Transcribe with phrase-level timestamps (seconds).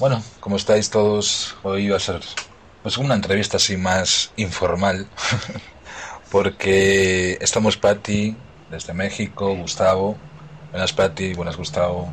[0.00, 2.20] Bueno, como estáis todos, hoy va a ser
[2.82, 5.08] pues una entrevista así más informal,
[6.32, 8.36] porque estamos Patti
[8.68, 10.16] desde México, Gustavo.
[10.72, 12.12] Buenas Patti, buenas Gustavo.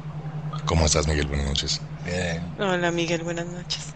[0.65, 1.25] ¿Cómo estás Miguel?
[1.25, 1.81] Buenas noches.
[2.05, 2.55] Bien.
[2.59, 3.95] Hola Miguel, buenas noches.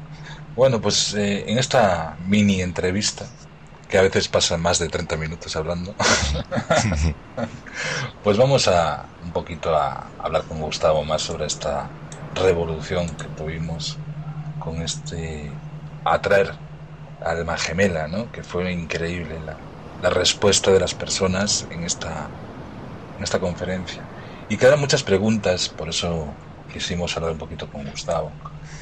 [0.56, 3.28] Bueno, pues eh, en esta mini entrevista,
[3.88, 5.95] que a veces pasan más de 30 minutos hablando,
[8.23, 11.91] pues vamos a un poquito a hablar con Gustavo más sobre esta
[12.36, 13.97] revolución que tuvimos
[14.59, 15.52] con este
[16.03, 16.53] atraer
[17.23, 18.31] alma gemela, ¿no?
[18.31, 19.58] Que fue increíble la,
[20.09, 22.28] respuesta de las personas en esta,
[23.17, 24.03] en esta conferencia.
[24.50, 26.28] Y quedan muchas preguntas, por eso
[26.72, 28.31] quisimos hablar un poquito con Gustavo.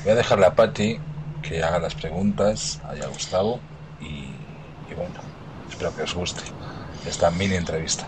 [0.03, 0.99] Voy a dejarle a Patti
[1.41, 3.61] que haga las preguntas, allá Gustavo,
[4.01, 4.33] y,
[4.91, 5.15] y bueno,
[5.69, 6.41] espero que os guste
[7.07, 8.05] esta mini entrevista.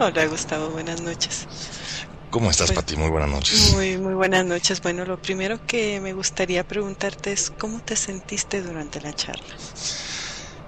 [0.00, 1.46] Hola Gustavo, buenas noches.
[2.36, 2.96] ¿Cómo estás, Pues, Pati?
[2.98, 3.72] Muy buenas noches.
[3.72, 4.82] Muy, muy buenas noches.
[4.82, 9.42] Bueno, lo primero que me gustaría preguntarte es cómo te sentiste durante la charla.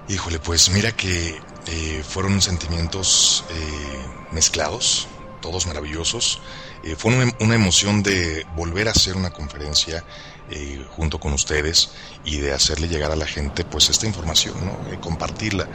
[0.08, 5.08] Híjole, pues mira que eh, fueron sentimientos eh, mezclados,
[5.42, 6.40] todos maravillosos.
[6.84, 10.02] Eh, fue una, una emoción de volver a hacer una conferencia
[10.50, 11.90] eh, junto con ustedes
[12.24, 14.90] y de hacerle llegar a la gente pues esta información, ¿no?
[14.90, 15.68] Eh, compartirla.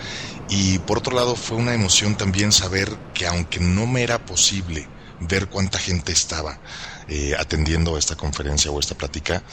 [0.50, 4.88] Y por otro lado fue una emoción también saber que aunque no me era posible
[5.28, 6.60] ver cuánta gente estaba
[7.08, 9.44] eh, atendiendo esta conferencia o esta plática,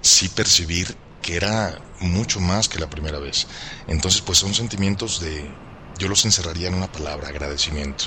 [0.00, 3.46] sí percibir que era mucho más que la primera vez.
[3.86, 5.50] Entonces, pues son sentimientos de,
[5.98, 8.04] yo los encerraría en una palabra, agradecimiento.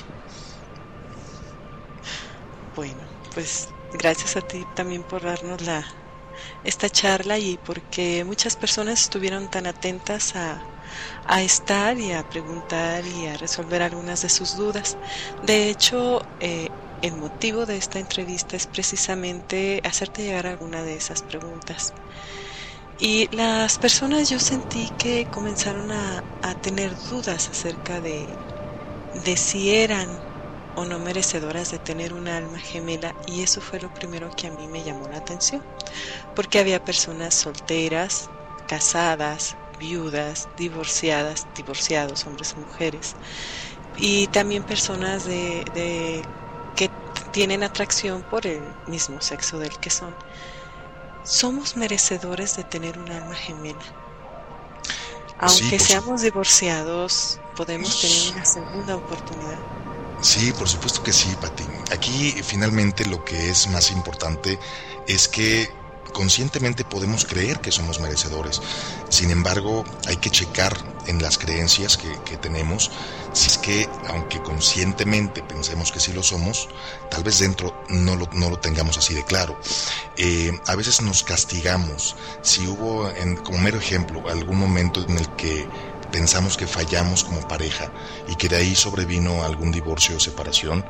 [2.76, 2.98] Bueno,
[3.34, 5.86] pues gracias a ti también por darnos la
[6.64, 10.62] esta charla y porque muchas personas estuvieron tan atentas a,
[11.26, 14.98] a estar y a preguntar y a resolver algunas de sus dudas.
[15.44, 16.70] De hecho, eh,
[17.04, 21.94] el motivo de esta entrevista es precisamente hacerte llegar alguna de esas preguntas.
[22.98, 26.24] Y las personas yo sentí que comenzaron a,
[26.62, 28.26] tener dudas acerca de,
[29.26, 30.08] de si eran
[30.76, 34.52] o no merecedoras de tener una alma gemela y eso fue lo primero que a
[34.52, 35.62] mí me llamó la atención,
[36.36, 38.30] porque había personas solteras,
[38.66, 43.18] casadas, viudas, divorciadas, divorciados, hombres y mujeres,
[43.98, 45.64] y también personas de
[46.76, 46.90] que
[47.32, 50.16] tienen atracción por el mismo sexo del que son.
[51.24, 53.84] Somos merecedores de tener un alma gemela.
[55.40, 59.60] Aunque Sí, por seamos divorciados, podemos tener una segunda oportunidad.
[60.22, 61.66] Sí, por supuesto que sí, Pati.
[61.92, 64.58] Aquí finalmente lo que es más importante
[65.08, 65.70] es que
[66.14, 68.62] conscientemente podemos creer que somos merecedores.
[69.10, 72.92] Sin embargo, hay que checar en las creencias que, tenemos
[73.34, 76.70] si es que, aunque conscientemente pensemos que sí lo somos,
[77.10, 79.60] tal vez dentro no lo, no lo tengamos así de claro.
[80.18, 82.16] Eh, a veces nos castigamos.
[82.42, 83.12] Si hubo,
[83.44, 85.68] como mero ejemplo, algún momento en el que
[86.14, 87.92] pensamos que fallamos como pareja
[88.30, 90.86] y que de ahí sobrevino algún divorcio o separación,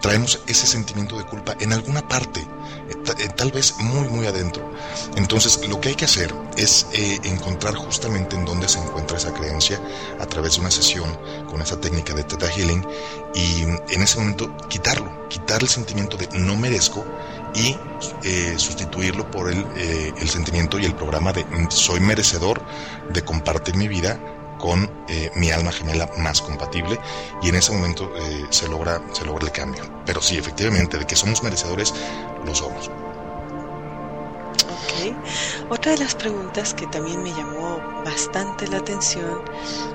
[0.00, 4.72] traemos ese sentimiento de culpa en alguna parte, eh, eh, tal vez muy, muy adentro.
[5.14, 9.34] Entonces, lo que hay que hacer es eh, encontrar justamente en dónde se encuentra esa
[9.34, 9.78] creencia
[10.18, 11.18] a través de una sesión
[11.50, 12.86] con esa técnica de Theta Healing
[13.34, 17.04] y en ese momento quitarlo, quitar el sentimiento de no merezco
[17.54, 17.76] y
[18.24, 22.62] eh, sustituirlo por el, eh, el sentimiento y el programa de soy merecedor
[23.12, 24.18] de compartir mi vida
[24.62, 26.98] con eh, mi alma gemela más compatible
[27.42, 31.04] y en ese momento eh, se logra se logra el cambio pero sí efectivamente de
[31.04, 31.92] que somos merecedores
[32.46, 32.88] lo somos
[34.82, 35.14] Ok.
[35.70, 39.42] Otra de las preguntas que también me llamó bastante la atención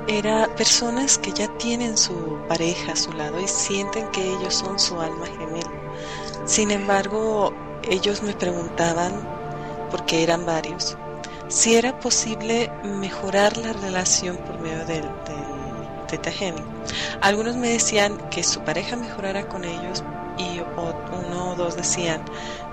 [0.08, 4.80] era personas que ya tienen su pareja a su lado y sienten que ellos son
[4.80, 5.72] su alma gemela.
[6.46, 7.54] Sin embargo,
[7.84, 9.14] ellos me preguntaban,
[9.92, 10.98] porque eran varios,
[11.50, 16.66] si era posible mejorar la relación por medio del, del Teta Healing.
[17.22, 20.04] Algunos me decían que su pareja mejorara con ellos
[20.38, 22.24] y uno o dos decían,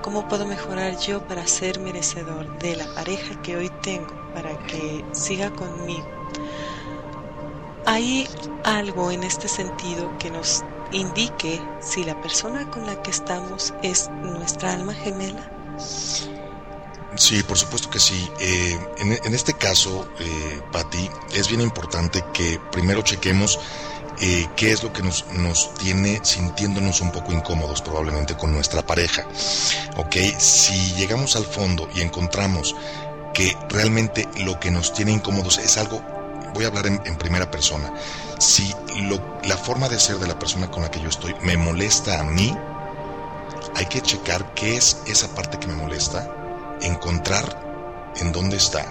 [0.03, 5.05] ¿cómo puedo mejorar yo para ser merecedor de la pareja que hoy tengo, para que
[5.13, 6.07] siga conmigo?
[7.87, 8.29] ¿Hay
[8.65, 14.11] algo en este sentido que nos indique si la persona con la que estamos es
[14.23, 15.51] nuestra alma gemela?
[17.17, 18.31] Sí, por supuesto que sí.
[18.41, 23.61] Eh, en, este caso, eh, Patti, es bien importante que primero chequemos
[24.21, 28.85] eh, qué es lo que nos, nos, tiene sintiéndonos un poco incómodos probablemente con nuestra
[28.85, 29.27] pareja.
[29.97, 30.17] ¿Ok?
[30.39, 32.75] Si llegamos al fondo y encontramos
[33.33, 36.03] que realmente lo que nos tiene incómodos es algo,
[36.53, 37.93] voy a hablar en, primera persona,
[38.39, 38.73] si
[39.45, 42.25] la forma de ser de la persona con la que yo estoy me molesta a
[42.25, 42.57] mí,
[43.75, 46.44] hay que checar qué es esa parte que me molesta,
[46.85, 48.85] encontrar en dónde está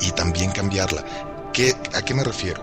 [0.00, 1.04] y también cambiarla.
[1.52, 2.62] ¿Qué, ¿A qué me refiero?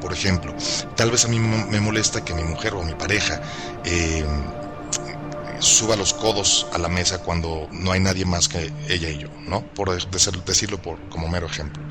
[0.00, 0.54] Por ejemplo,
[0.96, 3.40] tal vez a mí me molesta que mi mujer o mi pareja
[3.84, 4.24] eh,
[5.60, 9.28] suba los codos a la mesa cuando no hay nadie más que ella y yo,
[9.48, 9.62] ¿no?
[9.62, 9.90] Por
[10.44, 11.82] decirlo por, como mero ejemplo.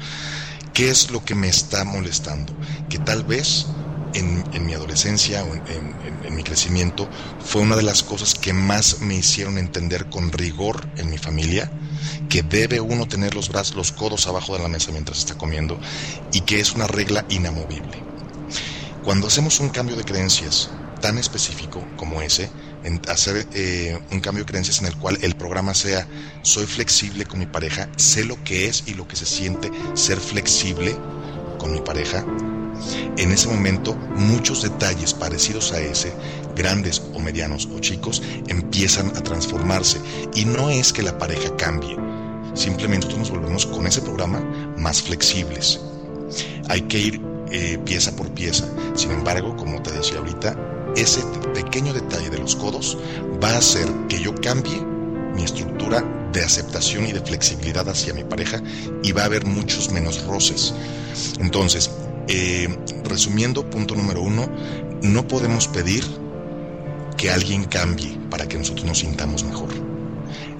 [0.74, 2.54] ¿Qué es lo que me está molestando?
[2.90, 3.66] Que tal vez
[4.14, 7.08] en, mi adolescencia o en, mi crecimiento
[7.44, 11.72] fue una de las cosas que más me hicieron entender con rigor en mi familia
[12.30, 15.80] que debe uno tener los brazos, los codos abajo de la mesa mientras está comiendo
[16.32, 18.04] y que es una regla inamovible.
[19.04, 20.70] Cuando hacemos un cambio de creencias
[21.02, 22.50] tan específico como ese,
[22.84, 26.08] en hacer eh, un cambio de creencias en el cual el programa sea
[26.42, 30.20] soy flexible con mi pareja, sé lo que es y lo que se siente ser
[30.20, 30.96] flexible
[31.58, 32.26] con mi pareja,
[33.18, 36.14] en ese momento muchos detalles parecidos a ese,
[36.56, 40.00] grandes o medianos o chicos, empiezan a transformarse
[40.34, 41.98] y no es que la pareja cambie,
[42.54, 44.40] simplemente nos volvemos con ese programa
[44.78, 45.80] más flexibles.
[46.70, 47.22] Hay que ir
[47.52, 48.66] eh, pieza por pieza.
[48.96, 50.58] Sin embargo, como te decía ahorita,
[50.96, 51.22] ese
[51.54, 52.98] pequeño detalle de los codos
[53.44, 54.82] va a hacer que yo cambie
[55.36, 58.62] mi estructura de aceptación y de flexibilidad hacia mi pareja
[59.04, 60.74] y va a haber muchos menos roces.
[61.40, 61.92] Entonces,
[62.28, 62.68] eh,
[63.04, 64.48] resumiendo, punto número uno,
[65.02, 66.06] no podemos pedir
[67.18, 69.70] que alguien cambie para que nosotros nos sintamos mejor.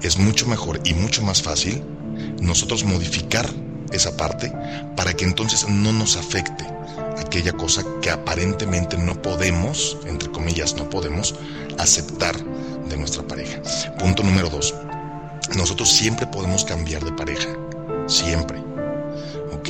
[0.02, 1.82] Es mucho mejor y mucho más fácil
[2.40, 3.48] nosotros modificar
[3.92, 4.52] esa parte
[4.96, 6.66] para que entonces no nos afecte
[7.18, 11.34] aquella cosa que aparentemente no podemos, entre comillas, no podemos
[11.78, 12.36] aceptar
[12.88, 13.60] de nuestra pareja.
[13.98, 14.74] Punto número dos,
[15.56, 17.48] nosotros siempre podemos cambiar de pareja,
[18.06, 18.58] siempre.
[19.52, 19.68] ¿Ok?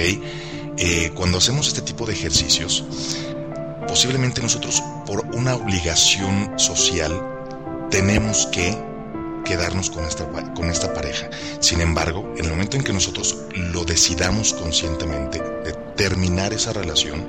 [0.77, 2.85] Eh, cuando hacemos este tipo de ejercicios,
[3.87, 7.13] posiblemente nosotros por una obligación social
[7.91, 8.77] tenemos que
[9.45, 11.31] quedarnos con esta, con esta pareja.
[11.61, 17.25] Sin embargo, en el momento en que nosotros lo decidamos conscientemente de terminar esa relación,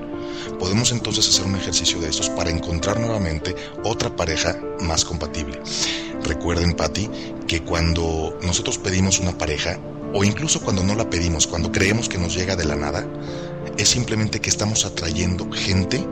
[0.60, 5.62] podemos entonces hacer un ejercicio de estos para encontrar nuevamente otra pareja más compatible.
[6.24, 7.10] Recuerden, Patti,
[7.48, 9.80] que cuando nosotros pedimos una pareja,
[10.14, 13.06] o incluso cuando no la pedimos, cuando creemos que nos llega de la nada,
[13.78, 16.06] es simplemente que estamos atrayendo gente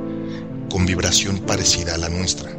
[0.69, 2.51] con vibración parecida a la nuestra.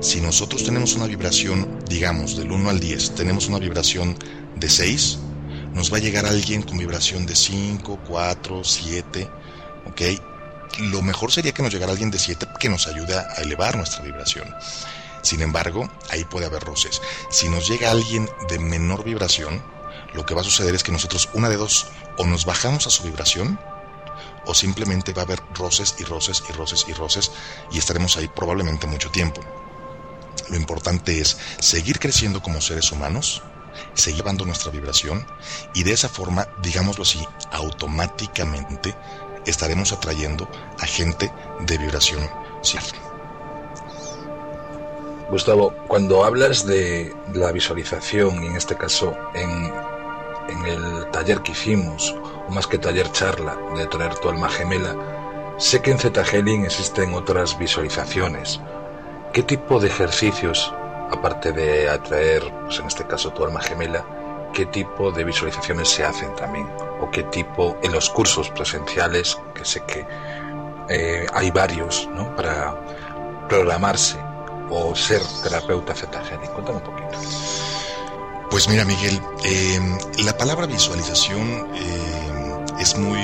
[0.00, 4.16] Si nosotros tenemos una vibración, digamos, del 1 al 10, tenemos una vibración
[4.56, 5.18] de 6,
[5.74, 9.30] nos va a llegar alguien con vibración de 5, 4, 7,
[9.86, 10.00] ¿ok?
[10.90, 14.02] Lo mejor sería que nos llegara alguien de 7 que nos ayude a elevar nuestra
[14.02, 14.48] vibración.
[15.22, 17.00] Sin embargo, ahí puede haber roces.
[17.30, 19.62] Si nos llega alguien de menor vibración,
[20.14, 21.86] lo que va a suceder es que nosotros, una de dos,
[22.18, 23.58] o nos bajamos a su vibración,
[24.46, 27.30] o simplemente va a haber roces y roces y roces y roces
[27.70, 29.40] y estaremos ahí probablemente mucho tiempo.
[30.48, 33.42] Lo importante es seguir creciendo como seres humanos,
[33.94, 35.24] seguir llevando nuestra vibración
[35.74, 38.96] y de esa forma, digámoslo así, automáticamente
[39.46, 42.28] estaremos atrayendo a gente de vibración
[45.30, 49.72] Gustavo, cuando hablas de la visualización, y en este caso en
[50.52, 52.14] en el taller que hicimos,
[52.48, 54.94] o más que taller charla, de traer tu alma gemela,
[55.58, 58.60] sé que en Zeta Healing existen otras visualizaciones.
[59.32, 60.72] ¿Qué tipo de ejercicios,
[61.10, 64.04] aparte de atraer, pues en este caso tu alma gemela,
[64.52, 66.68] qué tipo de visualizaciones se hacen también?
[67.00, 70.06] ¿O qué tipo en los cursos presenciales, que sé que
[70.88, 72.36] eh, hay varios, ¿no?
[72.36, 72.76] Para
[73.48, 74.18] programarse
[74.70, 76.50] o ser terapeuta Zeta Healing.
[76.50, 77.18] Cuéntame un poquito.
[78.52, 83.18] Pues mira, Miguel, em, la palabra visualización em, es muy,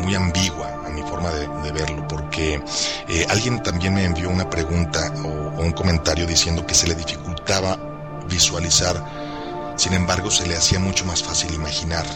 [0.00, 2.62] muy ambigua a mi forma de, verlo, porque
[3.08, 8.24] eh, alguien también me envió una pregunta o, un comentario diciendo que se le dificultaba
[8.28, 12.06] visualizar, sin embargo se le hacía mucho más fácil imaginar.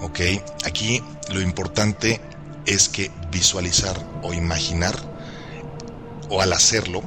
[0.00, 0.20] ¿Ok?
[0.64, 2.18] Aquí lo importante
[2.64, 4.94] es que visualizar o imaginar,
[6.30, 7.02] o al hacerlo,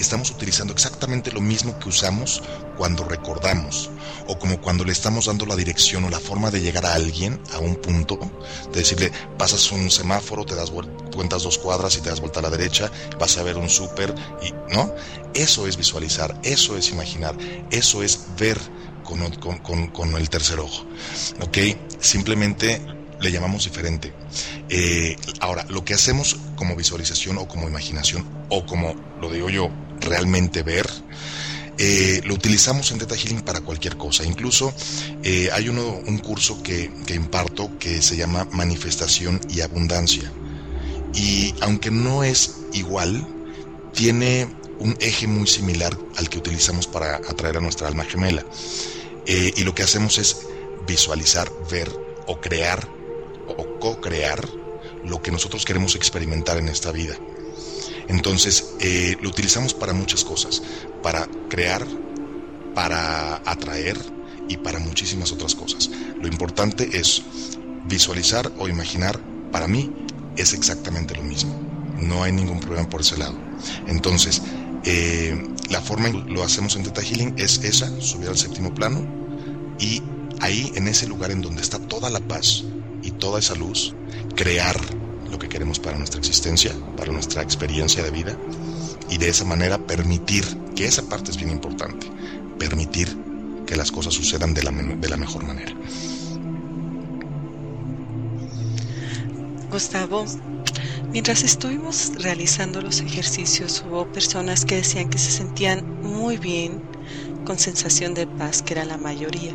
[0.00, 2.42] estamos utilizando exactamente lo mismo que usamos
[2.76, 3.90] cuando recordamos
[4.26, 7.40] o como cuando le estamos dando la dirección o la forma de llegar a alguien
[7.52, 8.18] a un punto,
[8.72, 10.72] de decirle, pasas un semáforo, te das
[11.14, 14.14] cuentas dos cuadras y te das vuelta a la derecha, vas a ver un súper
[14.42, 14.94] y no,
[15.34, 17.36] eso es visualizar, eso es imaginar,
[17.70, 18.58] eso es ver
[19.04, 20.84] con, con, con, el tercer ojo,
[21.40, 21.58] ¿ok?
[21.98, 22.80] Simplemente
[23.20, 24.12] le llamamos diferente.
[24.68, 29.70] Eh, ahora, lo que hacemos como visualización o como imaginación o como, lo digo yo,
[30.00, 30.88] realmente ver,
[31.78, 34.24] eh, lo utilizamos en Theta Healing para cualquier cosa.
[34.24, 34.74] Incluso
[35.22, 40.30] eh, hay uno, un curso que, que imparto que se llama Manifestación y Abundancia.
[41.14, 43.26] Y aunque no es igual,
[43.92, 48.44] tiene un eje muy similar al que utilizamos para atraer a nuestra alma gemela.
[49.26, 50.46] Eh, y lo que hacemos es
[50.86, 51.90] visualizar, ver
[52.26, 52.88] o crear
[53.46, 54.48] o co-crear
[55.04, 57.16] lo que nosotros queremos experimentar en esta vida.
[58.10, 60.62] Entonces, eh, lo utilizamos para muchas cosas,
[61.00, 61.86] para crear,
[62.74, 63.96] para atraer
[64.48, 65.88] y para muchísimas otras cosas.
[66.20, 67.22] Lo importante es
[67.86, 69.20] visualizar o imaginar,
[69.52, 69.92] para mí,
[70.36, 71.54] es exactamente lo mismo.
[72.00, 73.38] No hay ningún problema por ese lado.
[73.86, 74.42] Entonces,
[74.84, 78.74] eh, la forma en que lo hacemos en Teta Healing es esa, subir al séptimo
[78.74, 79.06] plano
[79.78, 80.02] y
[80.40, 82.64] ahí, en ese lugar en donde está toda la paz
[83.04, 83.94] y toda esa luz,
[84.34, 84.80] crear
[85.30, 88.36] lo que queremos para nuestra existencia, para nuestra experiencia de vida,
[89.08, 90.44] y de esa manera permitir,
[90.74, 92.06] que esa parte es bien importante,
[92.58, 93.16] permitir
[93.66, 95.72] que las cosas sucedan de la, de la mejor manera.
[99.70, 100.24] Gustavo,
[101.12, 106.82] mientras estuvimos realizando los ejercicios hubo personas que decían que se sentían muy bien
[107.44, 109.54] con sensación de paz, que era la mayoría.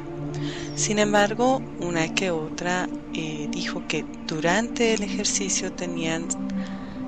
[0.76, 6.28] Sin embargo, una que otra eh, dijo que durante el ejercicio tenían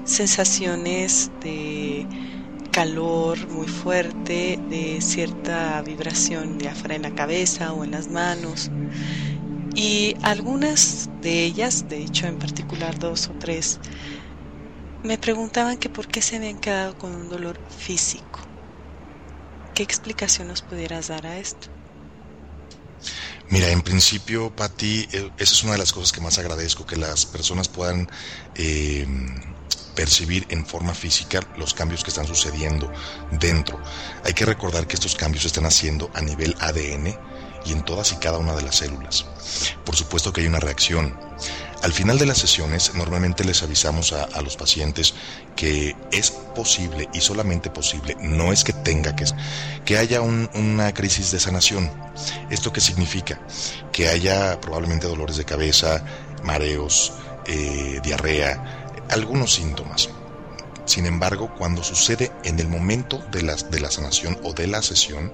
[0.06, 2.08] sensaciones de
[2.72, 8.72] calor muy fuerte, de cierta vibración de afuera en la cabeza o en las manos.
[9.76, 13.80] Y algunas de ellas, de hecho en particular dos o tres,
[15.02, 18.52] me preguntaban que por qué se habían quedado con un dolor físico.
[19.74, 21.70] ¿Qué explicación nos pudieras dar a esto?
[23.50, 26.98] Mira, en principio, Patti, eh, esa es una de las cosas que más agradezco, que
[26.98, 28.10] las personas puedan
[28.56, 29.08] eh,
[29.96, 32.92] percibir en forma física los cambios que están sucediendo
[33.32, 33.82] dentro.
[34.26, 37.18] Hay que recordar que estos cambios se están haciendo a nivel ADN
[37.66, 39.26] y en todas y cada una de las células.
[39.86, 41.18] Por supuesto que hay una reacción.
[41.84, 45.14] Al final de las sesiones normalmente les avisamos a, los pacientes
[45.56, 49.26] que es posible y solamente posible, no es que tenga que,
[49.86, 51.92] que haya una crisis de sanación.
[52.50, 53.40] ¿Esto qué significa?
[53.92, 56.04] Que haya probablemente dolores de cabeza,
[56.44, 57.14] mareos,
[57.46, 60.10] eh, diarrea, algunos síntomas.
[60.86, 64.82] Sin embargo, cuando sucede en el momento de la, de la sanación o de la
[64.82, 65.34] sesión,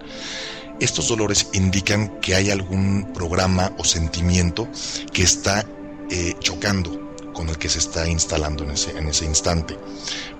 [0.79, 4.67] estos dolores indican que hay algún programa o sentimiento
[5.13, 5.65] que está
[6.09, 9.77] eh, chocando con el que se está instalando en ese, en ese instante.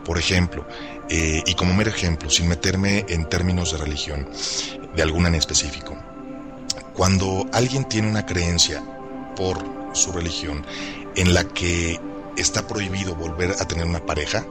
[0.06, 0.68] Por ejemplo,
[1.10, 4.30] eh, y como mero ejemplo, sin meterme en términos de religión,
[4.96, 5.98] de alguna en específico,
[6.94, 8.84] cuando alguien tiene una creencia
[9.36, 9.58] por
[9.94, 10.66] su religión
[11.16, 12.00] en la que
[12.38, 14.46] está prohibido volver a tener una pareja,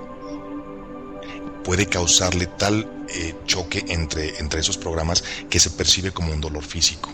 [1.64, 6.64] puede causarle tal eh, choque entre, entre esos programas que se percibe como un dolor
[6.64, 7.10] físico.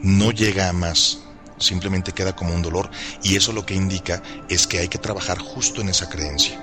[0.00, 1.21] No llega a más,
[1.62, 2.90] simplemente queda como un dolor
[3.22, 6.62] y eso lo que indica es que hay que trabajar justo en esa creencia.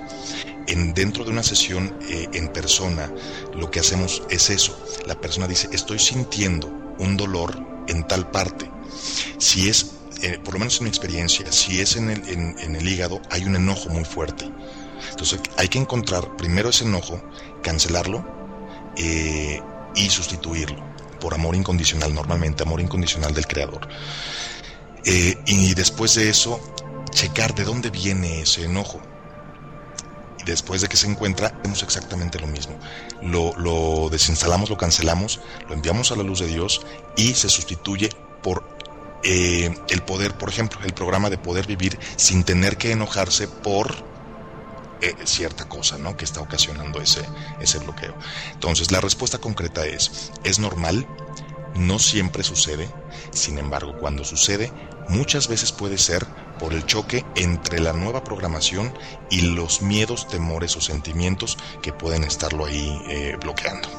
[0.67, 3.11] En, dentro de una sesión eh, en persona,
[3.55, 4.79] lo que hacemos es eso.
[5.07, 6.67] La persona dice, estoy sintiendo
[6.99, 8.69] un dolor en tal parte.
[9.39, 12.87] Si es, eh, por lo menos en mi experiencia, si es en el, en el
[12.87, 14.51] hígado, hay un enojo muy fuerte
[15.11, 17.21] entonces hay que encontrar primero ese enojo,
[17.63, 18.25] cancelarlo
[18.97, 19.61] eh,
[19.95, 20.83] y sustituirlo
[21.19, 23.87] por amor incondicional, normalmente amor incondicional del creador.
[25.05, 26.59] Eh, y después de eso,
[27.11, 28.99] checar de dónde viene ese enojo.
[30.39, 32.77] Y después de que se encuentra, hacemos exactamente lo mismo.
[33.21, 36.85] Lo, desinstalamos, lo cancelamos, lo enviamos a la luz de Dios
[37.17, 38.09] y se sustituye
[38.41, 38.63] por
[39.23, 43.95] eh, el poder, por ejemplo, el programa de poder vivir sin tener que enojarse por
[45.01, 46.15] eh, cierta cosa ¿no?
[46.15, 47.25] que está ocasionando ese,
[47.59, 48.15] ese bloqueo.
[48.53, 51.05] Entonces, la respuesta concreta es, es normal,
[51.75, 52.89] no siempre sucede,
[53.31, 54.71] sin embargo, cuando sucede,
[55.09, 56.25] muchas veces puede ser
[56.59, 58.93] por el choque entre la nueva programación
[59.29, 63.89] y los miedos, temores o sentimientos que pueden estarlo ahí eh, bloqueando.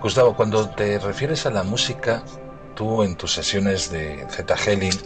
[0.00, 2.24] Gustavo, cuando te refieres a la música,
[2.74, 4.98] tú en tus sesiones de Z Healing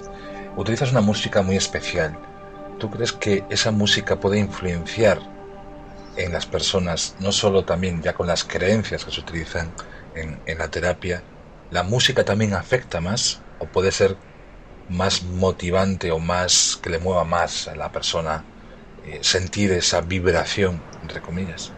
[0.57, 2.19] utilizas una música muy especial.
[2.79, 5.38] ¿Tú crees que esa música puede influenciar
[6.19, 9.73] en las personas, no solo también ya con las creencias que se utilizan
[10.15, 11.23] en, en la terapia,
[11.71, 14.17] la música también afecta más o puede ser
[14.89, 18.45] más motivante o más que le mueva más a la persona
[19.09, 21.73] eh, sentir esa vibración, entre comillas?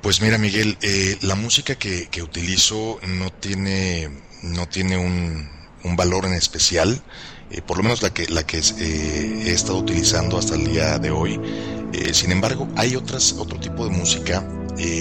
[0.00, 4.10] Pues mira, Miguel, eh, la música que, utilizo no tiene,
[4.42, 5.48] no tiene un,
[5.84, 7.02] un valor en especial,
[7.50, 11.10] eh, por lo menos la que, la que he estado utilizando hasta el día de
[11.10, 11.38] hoy.
[12.12, 14.40] Sin embargo, hay otras, otro tipo de música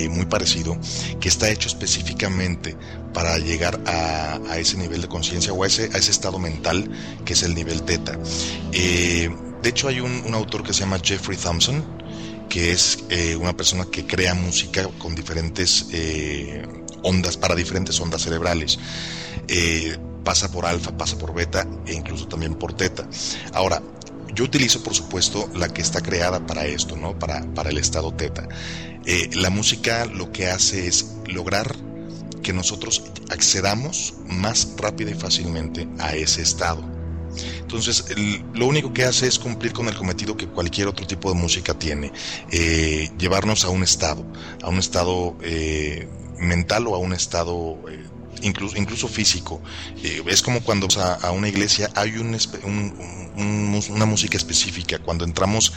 [0.10, 0.78] muy parecido
[1.20, 2.76] que está hecho específicamente
[3.14, 6.92] para llegar a, ese nivel de conciencia o a ese, a ese estado mental
[7.26, 8.18] que es el nivel teta.
[9.62, 11.84] De hecho, hay un, autor que se llama Jeffrey Thompson,
[12.50, 16.66] que es eh, una persona que crea música con diferentes eh,
[17.04, 18.80] ondas, para diferentes ondas cerebrales.
[19.48, 23.08] Eh, pasa por alfa, pasa por beta e incluso también por teta.
[23.54, 23.84] Ahora,
[24.34, 27.18] yo utilizo, por supuesto, la que está creada para esto, ¿no?
[27.18, 28.48] Para, para el estado teta.
[29.34, 31.76] la música lo que hace es lograr
[32.42, 36.84] que nosotros accedamos más rápida y fácilmente a ese estado.
[37.60, 38.06] Entonces,
[38.54, 41.74] lo único que hace es cumplir con el cometido que cualquier otro tipo de música
[41.74, 42.12] tiene,
[42.52, 44.26] eh, llevarnos a un estado,
[44.62, 46.08] a un estado eh,
[46.40, 48.04] mental o a un estado eh,
[48.42, 49.62] incluso, incluso físico.
[50.04, 52.38] Eh, es como cuando a, a, una iglesia hay un,
[53.36, 55.00] una música específica.
[55.00, 55.74] Cuando entramos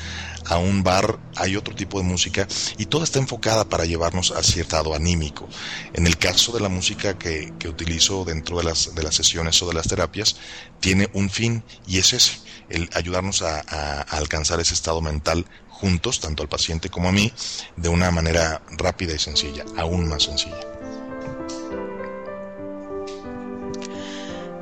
[0.46, 2.46] a un bar hay otro tipo de música
[2.76, 5.46] y toda está enfocada para llevarnos a cierto estado anímico.
[5.92, 9.62] En el caso de la música que, que utilizo dentro de las, de las sesiones
[9.62, 10.36] o de las terapias,
[10.80, 16.20] tiene un fin y es ese, el ayudarnos a, a alcanzar ese estado mental juntos,
[16.20, 17.32] tanto al paciente como a mí,
[17.76, 20.60] de una manera rápida y sencilla, aún más sencilla.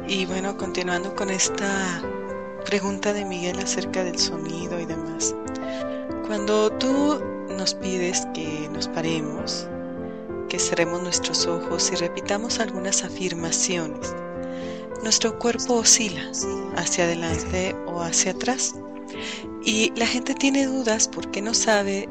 [0.09, 2.03] Y bueno, continuando con esta
[2.65, 5.35] pregunta de Miguel acerca del sonido y demás.
[6.27, 9.69] Cuando tú nos pides que nos paremos,
[10.49, 14.15] que cerremos nuestros ojos y repitamos algunas afirmaciones,
[15.03, 16.23] nuestro cuerpo oscila
[16.77, 18.75] hacia adelante o hacia atrás.
[19.65, 22.09] Y la gente tiene dudas porque no sabe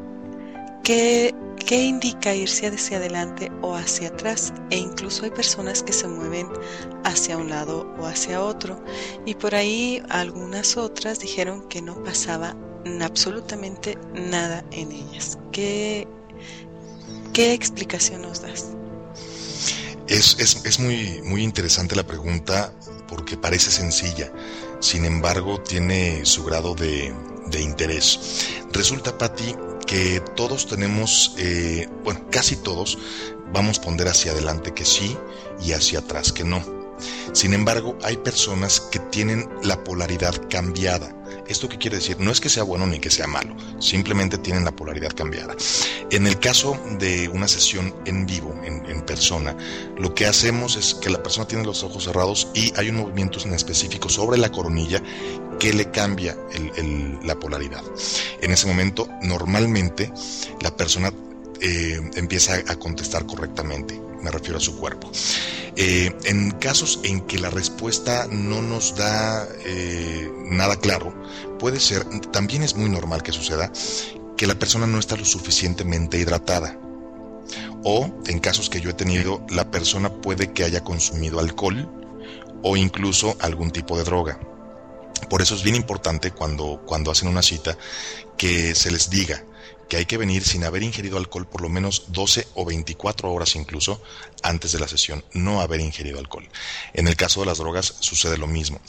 [0.83, 1.33] qué
[1.65, 4.53] ¿Qué indica irse hacia adelante o hacia atrás?
[4.69, 6.47] E incluso hay personas que se mueven
[7.03, 8.83] hacia un lado o hacia otro.
[9.25, 12.55] Y por ahí algunas otras dijeron que no pasaba
[13.01, 15.37] absolutamente nada en ellas.
[15.51, 16.07] ¿Qué,
[17.33, 18.67] qué explicación nos das?
[20.07, 22.73] Es, es, es, muy, muy interesante la pregunta
[23.07, 24.31] porque parece sencilla,
[24.81, 27.13] sin embargo tiene su grado de,
[27.47, 28.49] de interés.
[28.73, 29.55] Resulta, Patti,
[29.91, 32.97] que todos tenemos, eh, bueno, casi todos
[33.51, 35.17] vamos a poner hacia adelante que sí
[35.61, 36.80] y hacia atrás que no.
[37.33, 41.15] Sin embargo, hay personas que tienen la polaridad cambiada.
[41.47, 42.19] ¿Esto qué quiere decir?
[42.19, 45.55] No es que sea bueno ni que sea malo, simplemente tienen la polaridad cambiada.
[46.09, 49.55] En el caso de una sesión en vivo, en, persona,
[49.97, 53.39] lo que hacemos es que la persona tiene los ojos cerrados y hay un movimiento
[53.43, 55.01] en específico sobre la coronilla
[55.59, 56.37] que le cambia
[57.23, 57.83] la polaridad.
[58.41, 60.11] En ese momento, normalmente,
[60.61, 61.11] la persona
[61.59, 65.11] eh, empieza a contestar correctamente, me refiero a su cuerpo.
[65.75, 71.13] Eh, en casos en que la respuesta no nos da eh, nada claro,
[71.59, 73.71] puede ser, también es muy normal que suceda,
[74.37, 76.77] que la persona no está lo suficientemente hidratada.
[77.83, 81.89] O en casos que yo he tenido, la persona puede que haya consumido alcohol
[82.63, 84.39] o incluso algún tipo de droga.
[85.29, 87.77] Por eso es bien importante cuando, cuando hacen una cita
[88.37, 89.43] que se les diga
[89.91, 93.57] que hay que venir sin haber ingerido alcohol por lo menos 12 o 24 horas
[93.57, 94.01] incluso
[94.41, 96.47] antes de la sesión, no haber ingerido alcohol.
[96.93, 98.79] En el caso de las drogas sucede lo mismo.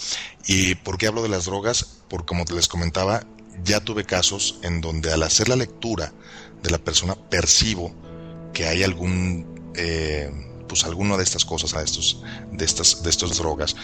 [0.46, 1.98] ¿Y por qué hablo de las drogas?
[2.06, 3.26] Porque como les comentaba,
[3.64, 6.12] ya tuve casos en donde al hacer la lectura
[6.62, 7.92] de la persona percibo
[8.54, 9.72] que hay algún...
[9.74, 10.30] Eh,
[10.72, 13.76] pues alguna de estas cosas, a estos, de estas, de drogas.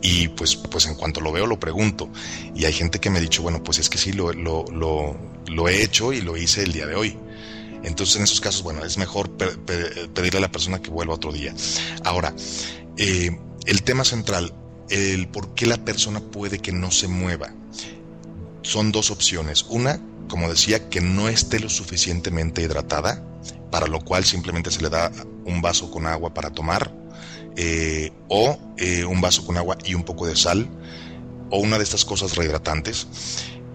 [0.00, 2.08] Y pues, pues en cuanto lo veo lo pregunto.
[2.54, 4.64] Y hay gente que me ha dicho, bueno, pues es que sí, lo, lo,
[5.46, 7.18] lo, he hecho y lo hice el día de hoy.
[7.84, 11.54] Entonces en esos casos, bueno, es mejor pedirle a la persona que vuelva otro día.
[12.02, 12.34] Ahora,
[12.96, 14.54] eh, el tema central,
[14.88, 17.52] el por qué la persona puede que no se mueva,
[18.62, 19.66] son dos opciones.
[19.68, 23.22] Una, como decía, que no esté lo suficientemente hidratada
[23.72, 25.10] para lo cual simplemente se le da
[25.46, 26.92] un vaso con agua para tomar,
[27.56, 30.68] eh, o eh, un vaso con agua y un poco de sal,
[31.50, 33.06] o una de estas cosas rehidratantes.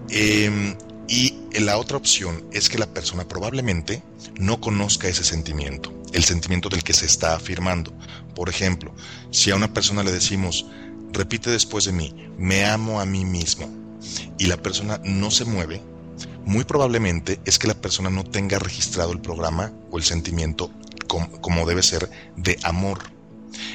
[0.10, 4.04] Em, y la otra opción es que la persona probablemente
[4.40, 7.92] no conozca ese sentimiento, el sentimiento del que se está afirmando.
[8.36, 8.94] Por ejemplo,
[9.32, 10.68] si a una persona le decimos,
[11.12, 13.68] repite después de mí, me amo a mí mismo,
[14.38, 15.82] y la persona no se mueve,
[16.48, 20.72] muy probablemente es que la persona no tenga registrado el programa o el sentimiento
[21.42, 23.00] como, debe ser de amor.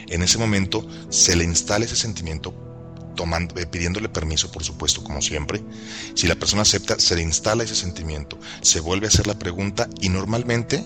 [0.08, 2.54] En ese momento se le instala ese sentimiento
[3.56, 5.62] eh, pidiéndole permiso, por supuesto, como siempre.
[6.14, 9.88] Si la persona acepta, se le instala ese sentimiento, se vuelve a hacer la pregunta
[10.00, 10.82] y normalmente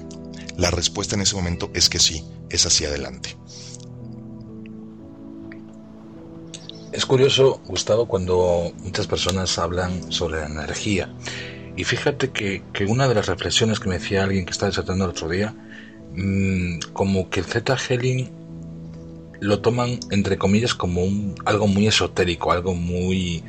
[0.57, 3.37] la respuesta en ese momento es que sí, es hacia adelante.
[6.90, 11.14] Es curioso, Gustavo, cuando muchas personas hablan sobre la energía.
[11.76, 15.10] Y fíjate que, una de las reflexiones que me decía alguien que estaba tratando el
[15.10, 15.54] otro día,
[16.14, 18.30] mmm, como que el Z Healing
[19.40, 23.44] lo toman entre comillas como un, algo muy esotérico, algo muy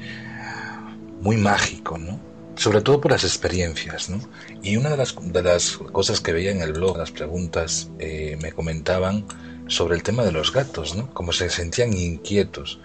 [1.21, 2.19] muy mágico, ¿no?
[2.55, 4.19] Sobre todo por las experiencias, ¿no?
[4.63, 8.37] Y una de las, de las cosas que veía en el blog, las preguntas, eh,
[8.41, 9.25] me comentaban
[9.67, 11.13] sobre el tema de los gatos, ¿no?
[11.13, 12.79] Como se sentían inquietos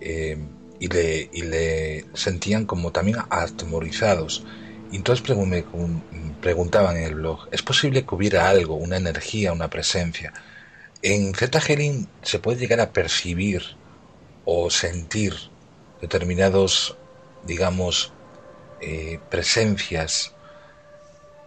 [0.00, 0.38] eh,
[0.80, 4.44] y, le, y le sentían como también atemorizados.
[4.92, 5.64] Y entonces me
[6.42, 10.34] preguntaban en el blog, ¿es posible que hubiera algo, una energía, una presencia?
[11.00, 13.62] En Z Healing se puede llegar a percibir
[14.44, 15.34] o sentir
[16.02, 16.98] determinados,
[17.44, 18.12] digamos,
[18.82, 20.34] eh, presencias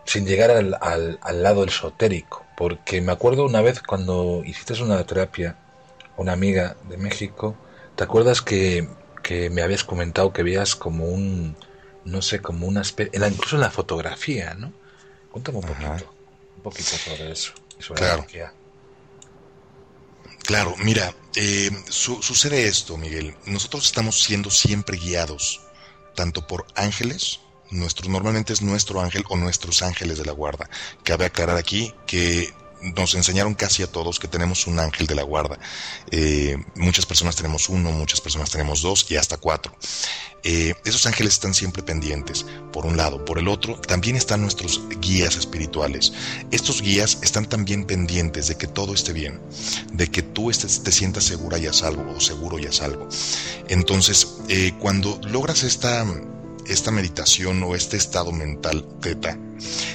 [0.06, 2.46] sin llegar al, al, lado esotérico.
[2.58, 5.56] Porque me acuerdo una vez cuando hiciste una terapia,
[6.18, 7.56] una amiga de México,
[7.96, 8.90] ¿te acuerdas que,
[9.22, 11.56] que me habías comentado que veías como un,
[12.06, 14.72] no sé, como una especie, incluso en la fotografía, ¿no?
[15.32, 16.14] Cuéntame un poquito,
[16.58, 18.26] un poquito sobre eso, sobre claro.
[20.44, 23.36] Claro, mira, eh, sucede esto, Miguel.
[23.48, 25.62] Nosotros estamos siendo siempre guiados,
[26.14, 27.40] tanto por ángeles,
[27.72, 30.70] nuestro, normalmente es nuestro ángel o nuestros ángeles de la guarda.
[31.04, 32.54] Cabe aclarar aquí que
[32.96, 35.58] nos enseñaron casi a todos que tenemos un ángel de la guarda.
[36.12, 39.76] Eh, muchas personas tenemos uno, muchas personas tenemos dos y hasta cuatro.
[40.44, 43.26] Eh, esos ángeles están siempre pendientes, por un lado.
[43.26, 46.14] Por el otro, también están nuestros guías espirituales.
[46.52, 49.42] Estos guías están también pendientes de que todo esté bien,
[49.92, 53.10] de que tú te sientas segura y a salvo o seguro y a salvo.
[53.68, 56.06] Entonces, eh, cuando logras esta,
[56.68, 59.40] esta meditación o este estado mental teta,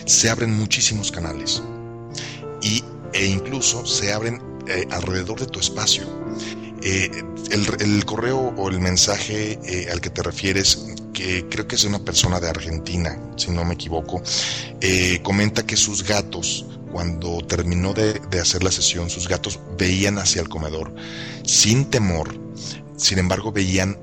[0.05, 1.63] se abren muchísimos canales
[2.63, 6.05] y, e incluso se abren eh, alrededor de tu espacio.
[6.83, 7.11] Eh,
[7.51, 11.99] el, correo o el mensaje eh, al que te refieres, que creo que es una
[11.99, 14.23] persona de Argentina, si no me equivoco,
[15.23, 20.41] comenta que sus gatos, cuando terminó de, de hacer la sesión, sus gatos veían hacia
[20.41, 20.95] el comedor
[21.45, 22.29] sin temor,
[22.97, 23.99] sin embargo veían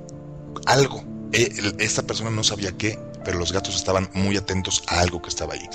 [0.65, 1.04] algo.
[1.32, 5.54] Esta persona no sabía qué, pero los gatos estaban muy atentos a algo que estaba
[5.54, 5.70] ahí.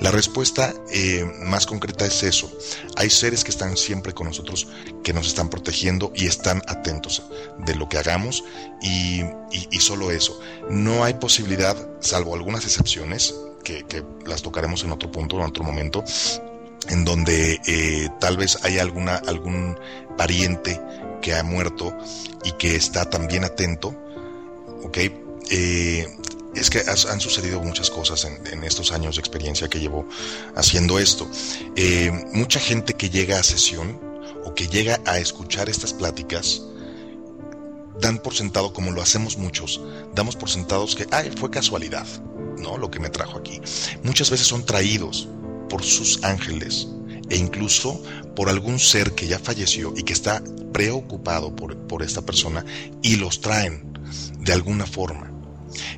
[0.00, 2.50] La respuesta eh, más concreta es eso.
[2.96, 4.66] Hay seres que están siempre con nosotros,
[5.04, 7.22] que nos están protegiendo y están atentos
[7.64, 8.42] de lo que hagamos
[8.82, 9.22] y,
[9.78, 10.40] solo eso.
[10.70, 13.32] No hay posibilidad, salvo algunas excepciones,
[13.62, 13.84] que,
[14.26, 16.02] las tocaremos en otro punto, en otro momento,
[16.88, 19.78] en donde eh, tal vez hay alguna, algún
[20.16, 20.80] pariente
[21.22, 21.96] que ha muerto
[22.42, 23.94] y que está también atento,
[24.82, 24.98] ¿ok?
[25.50, 26.17] Eh,
[26.58, 30.08] es que han sucedido muchas cosas en, estos años de experiencia que llevo
[30.56, 31.28] haciendo esto.
[31.76, 34.00] Eh, mucha gente que llega a sesión
[34.44, 36.62] o que llega a escuchar estas pláticas,
[38.00, 39.80] dan por sentado, como lo hacemos muchos,
[40.14, 42.06] damos por sentados que, ay, fue casualidad,
[42.58, 42.76] ¿no?
[42.76, 43.60] Lo que me trajo aquí.
[44.02, 45.28] Muchas veces son traídos
[45.68, 46.88] por sus ángeles
[47.30, 48.02] e incluso
[48.34, 50.42] por algún ser que ya falleció y que está
[50.72, 52.64] preocupado por, por esta persona
[53.02, 53.92] y los traen
[54.38, 55.37] de alguna forma.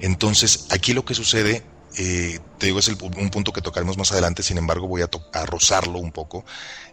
[0.00, 1.64] Entonces, aquí lo que sucede,
[1.96, 5.98] eh, te digo, es un punto que tocaremos más adelante, sin embargo voy a, rozarlo
[5.98, 6.44] un poco.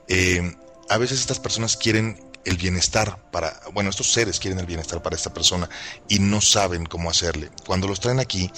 [0.08, 0.56] Eh,
[0.90, 5.16] a veces estas personas quieren el bienestar para, bueno, estos seres quieren el bienestar para
[5.16, 5.70] esta persona
[6.08, 7.50] y no saben cómo hacerle.
[7.66, 8.52] Cuando los traen aquí,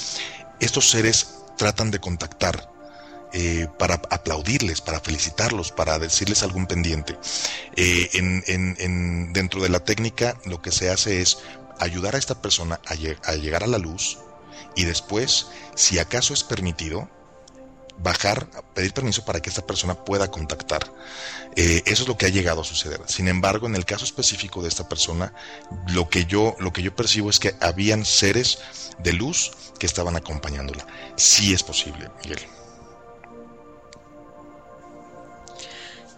[0.60, 2.72] estos seres tratan de contactar
[3.34, 7.18] eh, para aplaudirles, para felicitarlos, para decirles algún pendiente.
[7.76, 11.40] en, dentro de la técnica lo que se hace es
[11.80, 14.18] ayudar a esta persona a, llegar a la luz
[14.76, 17.10] y después, si acaso es permitido,
[17.98, 20.94] bajar, pedir permiso para que esta persona pueda contactar.
[21.56, 23.02] Eh, eso es lo que ha llegado a suceder.
[23.08, 25.34] Sin embargo, en el caso específico de esta persona,
[25.88, 28.60] lo que yo, lo que yo percibo es que habían seres
[29.00, 30.86] de luz que estaban acompañándola.
[31.16, 32.59] Sí es posible, Miguel.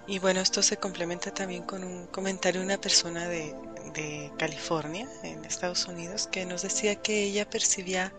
[0.07, 3.55] Y bueno, esto se complementa también con un comentario de una persona de,
[3.93, 8.13] de California, en Estados Unidos, que nos decía que ella percibía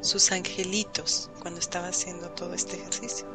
[0.00, 3.26] sus angelitos cuando estaba haciendo todo este ejercicio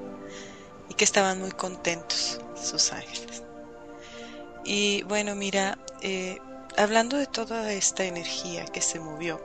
[0.89, 3.43] y que estaban muy contentos sus ángeles.
[4.63, 6.37] Y bueno, mira, eh,
[6.77, 9.41] hablando de toda esta energía que se movió,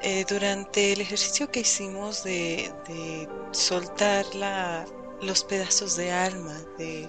[0.00, 2.72] eh, durante el ejercicio que hicimos de,
[3.52, 4.24] soltar
[5.22, 7.08] los pedazos de alma de,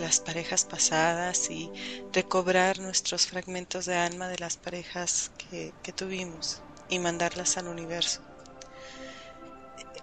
[0.00, 1.70] las parejas pasadas y
[2.14, 8.22] recobrar nuestros fragmentos de alma de las parejas que, que tuvimos y mandarlas al universo.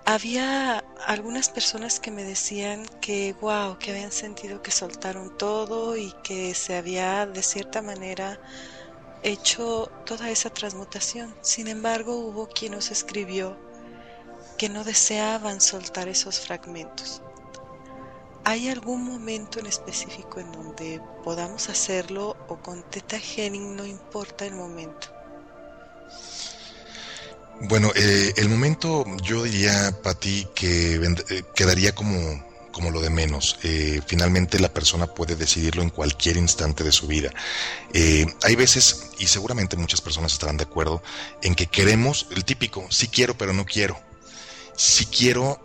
[0.05, 6.13] Había algunas personas que me decían que, wow, que habían sentido que soltaron todo y
[6.23, 8.39] que se había de cierta manera
[9.23, 11.35] hecho toda esa transmutación.
[11.41, 13.57] Sin embargo, hubo quien nos escribió
[14.59, 17.21] que no deseaban soltar esos fragmentos.
[18.43, 24.45] ¿Hay algún momento en específico en donde podamos hacerlo o con Teta Healing no importa
[24.45, 25.07] el momento?
[27.61, 33.59] Bueno, eh, el momento yo diría, Pati, que eh, quedaría como como lo de menos.
[33.63, 37.29] Eh, finalmente la persona puede decidirlo en cualquier instante de su vida.
[38.43, 41.01] Hay veces, y seguramente muchas personas estarán de acuerdo,
[41.41, 44.08] en que queremos el típico, sí quiero pero no quiero.
[44.79, 45.59] Sí quiero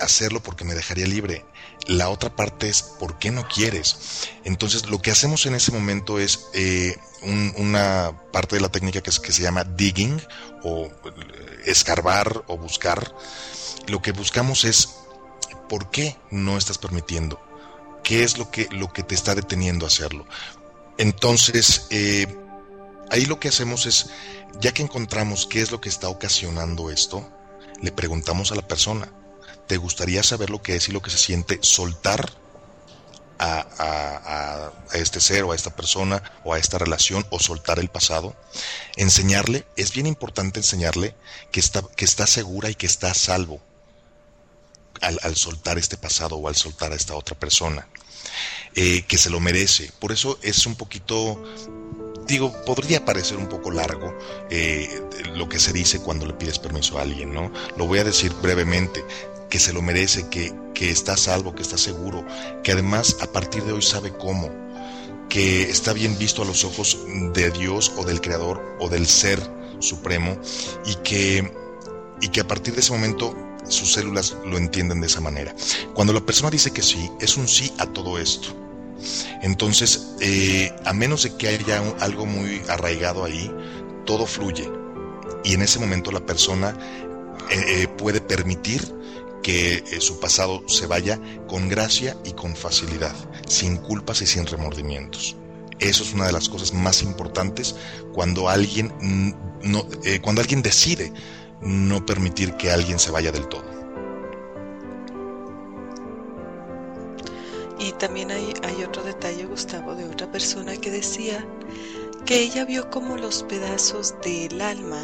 [0.00, 1.44] hacerlo porque me dejaría libre.
[1.86, 4.24] La otra parte es ¿por qué no quieres?
[4.44, 6.96] Entonces lo que hacemos en ese momento es eh,
[7.58, 10.18] una parte de la técnica que, se llama digging
[10.62, 10.88] o
[11.66, 13.14] escarbar o buscar.
[13.86, 14.88] Lo que buscamos es
[15.68, 17.38] ¿Por qué no estás permitiendo?
[18.02, 20.26] ¿Qué es lo que, lo que te está deteniendo a hacerlo?
[20.96, 22.26] Entonces, eh,
[23.10, 24.08] ahí lo que hacemos es,
[24.58, 27.30] ya que encontramos qué es lo que está ocasionando esto,
[27.82, 29.12] le preguntamos a la persona,
[29.66, 32.32] ¿te gustaría saber lo que es y lo que se siente soltar
[33.38, 38.36] a, este ser o a esta persona o a esta relación o soltar el pasado?
[38.96, 41.16] Enseñarle, es bien importante enseñarle
[41.50, 43.60] que está, que está segura y que está a salvo
[45.00, 47.88] al, soltar este pasado o al soltar a esta otra persona,
[48.74, 49.90] eh, que se lo merece.
[49.98, 51.42] Por eso es un poquito,
[52.32, 54.16] digo, podría parecer un poco largo
[54.48, 55.02] eh,
[55.34, 57.52] lo que se dice cuando le pides permiso a alguien, ¿no?
[57.76, 59.04] Lo voy a decir brevemente
[59.50, 62.24] que se lo merece, que, que está salvo, que está seguro,
[62.64, 64.50] que además a partir de hoy sabe cómo,
[65.28, 66.98] que está bien visto a los ojos
[67.34, 69.38] de Dios o del Creador o del Ser
[69.80, 70.38] Supremo
[70.86, 71.52] y que,
[72.22, 73.36] y que a partir de ese momento
[73.68, 75.54] sus células lo entienden de esa manera.
[75.92, 78.61] Cuando la persona dice que sí, es un sí a todo esto.
[79.42, 83.50] Entonces, eh, a menos de que haya algo muy arraigado ahí,
[84.06, 84.70] todo fluye.
[85.44, 86.76] Y en ese momento la persona
[87.50, 88.82] eh, eh, puede permitir
[89.42, 93.14] que su pasado se vaya con gracia y con facilidad,
[93.48, 95.36] sin culpas y sin remordimientos.
[95.80, 97.74] Eso es una de las cosas más importantes
[98.12, 98.92] cuando alguien,
[100.22, 101.12] cuando alguien decide
[101.60, 103.71] no permitir que alguien se vaya del todo.
[107.82, 111.44] Y también hay, otro detalle, Gustavo, de otra persona que decía
[112.24, 115.02] que ella vio como los pedazos del alma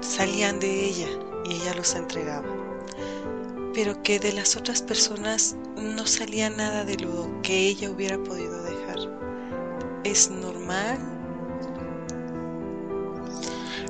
[0.00, 1.08] salían de ella
[1.44, 2.48] y ella los entregaba,
[3.74, 8.62] pero que de las otras personas no salía nada de lo que ella hubiera podido
[8.62, 8.98] dejar.
[10.02, 10.98] ¿Es normal?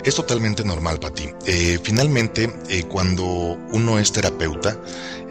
[0.03, 1.31] Es totalmente normal, Pati.
[1.47, 3.25] Eh, finalmente, eh, cuando
[3.71, 4.81] uno es terapeuta,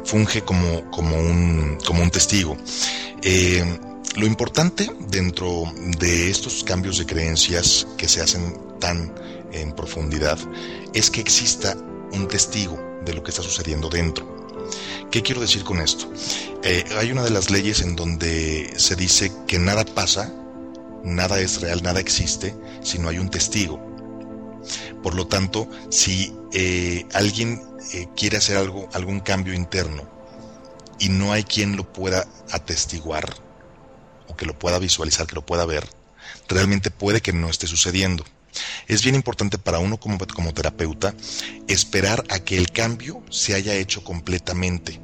[0.03, 2.57] funge como, como, un, como un testigo.
[3.21, 3.63] Eh,
[4.15, 9.13] lo importante dentro de estos cambios de creencias que se hacen tan
[9.51, 10.37] en profundidad
[10.93, 11.75] es que exista
[12.11, 14.39] un testigo de lo que está sucediendo dentro.
[15.11, 16.11] ¿Qué quiero decir con esto?
[16.97, 20.31] hay una de las leyes en donde se dice que nada pasa,
[21.03, 23.88] nada es real, nada existe si no hay un testigo.
[25.03, 27.61] Por lo tanto, si eh, alguien
[27.93, 30.09] eh, quiere hacer algo, algún cambio interno
[30.99, 33.33] y no hay quien lo pueda atestiguar
[34.27, 35.87] o que lo pueda visualizar, que lo pueda ver,
[36.47, 38.23] realmente puede que no esté sucediendo.
[38.87, 41.13] Es bien importante para uno como, como terapeuta
[41.67, 44.99] esperar a que el cambio se haya hecho completamente.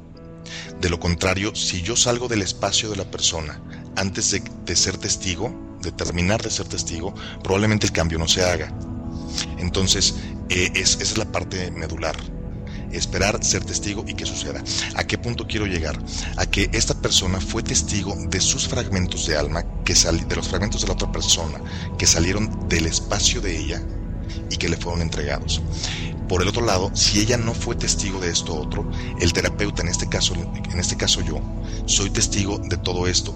[0.80, 3.60] De lo contrario, si yo salgo del espacio de la persona
[3.96, 8.44] antes de, de ser testigo, de terminar de ser testigo, probablemente el cambio no se
[8.44, 8.72] haga.
[9.58, 10.14] Entonces,
[10.48, 12.16] eh, esa es la parte medular.
[12.92, 14.62] Esperar, ser testigo y que suceda.
[14.94, 15.98] ¿A qué punto quiero llegar?
[16.36, 20.82] A que esta persona fue testigo de sus fragmentos de alma, que de los fragmentos
[20.82, 21.60] de la otra persona,
[21.98, 23.82] que salieron del espacio de ella
[24.50, 25.60] y que le fueron entregados.
[26.28, 29.88] Por el otro lado, si ella no fue testigo de esto otro, el terapeuta, en
[29.88, 31.40] este caso, en este caso yo,
[31.86, 33.34] soy testigo de todo esto.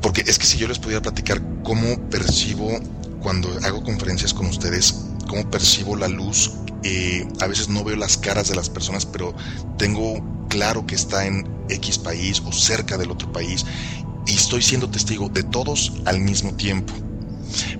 [0.00, 2.80] Porque es que si yo les pudiera platicar cómo percibo
[3.22, 6.52] cuando hago conferencias con ustedes, cómo percibo la luz.
[6.82, 9.34] Eh, a veces no veo las caras de las personas, pero
[9.78, 13.64] tengo claro que está en X país o cerca del otro país.
[14.26, 16.92] Y estoy siendo testigo de todos al mismo tiempo.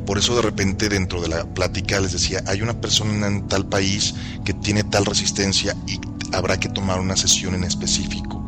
[0.06, 3.66] Por eso de repente dentro de la plática les decía, hay una persona en tal
[3.66, 5.98] país que tiene tal resistencia y
[6.32, 8.44] habrá que tomar una sesión en específico,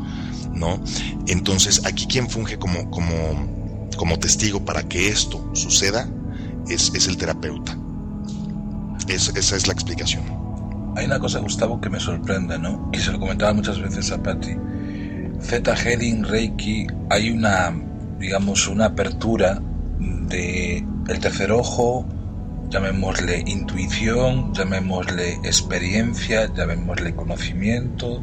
[0.52, 0.82] ¿no?
[1.26, 6.08] Entonces aquí quien funge como, como, como testigo para que esto suceda
[6.68, 7.76] es, es el terapeuta.
[9.08, 10.24] esa es la explicación.
[10.96, 12.88] Hay una cosa, Gustavo, que me sorprende, ¿no?
[12.92, 14.56] Y se lo comentaba muchas veces a Patti.
[15.40, 17.74] Z Healing, Reiki, hay una,
[18.18, 19.60] digamos, una apertura
[20.28, 22.06] de el tercer ojo,
[22.70, 28.22] llamémosle intuición, llamémosle experiencia, llamémosle conocimiento.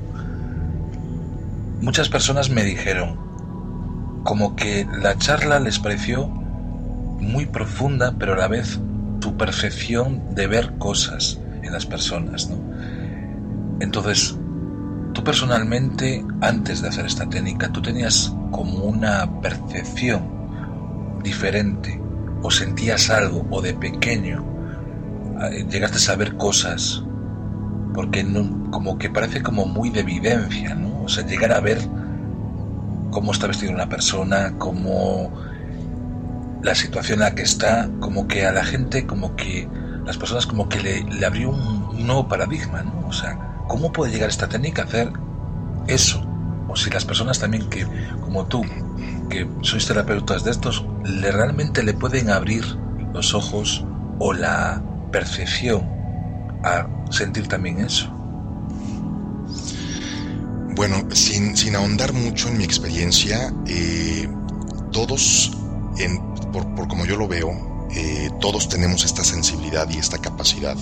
[1.81, 3.19] Muchas personas me dijeron
[4.23, 6.31] como que la charla les pareció
[7.21, 8.79] muy profunda, pero a la vez
[9.19, 12.57] tu percepción de ver cosas en las personas, ¿no?
[13.79, 14.35] Entonces,
[15.13, 20.21] tú personalmente, antes de hacer esta técnica, tú tenías como una percepción
[21.23, 22.01] diferente,
[22.41, 24.43] o sentías algo, o de pequeño
[25.51, 27.03] eh, llegaste a saber cosas,
[27.93, 28.25] porque
[28.71, 31.03] como que parece como muy de evidencia, ¿no?
[31.03, 31.79] O sea, llegar a ver
[33.11, 35.31] cómo está vestida una persona, cómo
[36.63, 39.67] la situación en la que está, como que a la gente, como que
[40.05, 43.07] las personas como que le, abrió un, nuevo paradigma, ¿no?
[43.07, 45.11] O sea, ¿cómo puede llegar esta técnica a hacer
[45.87, 46.25] eso?
[46.67, 47.85] O si las personas también que,
[48.21, 48.63] como tú,
[49.29, 52.63] que sois terapeutas de estos, le, realmente le pueden abrir
[53.13, 53.85] los ojos
[54.19, 55.87] o la percepción
[56.63, 58.09] a sentir también eso.
[60.75, 64.27] Bueno, sin, sin ahondar mucho en mi experiencia, eh,
[64.91, 65.51] todos
[65.99, 70.77] en por, como yo lo veo, eh, todos tenemos esta sensibilidad y esta capacidad.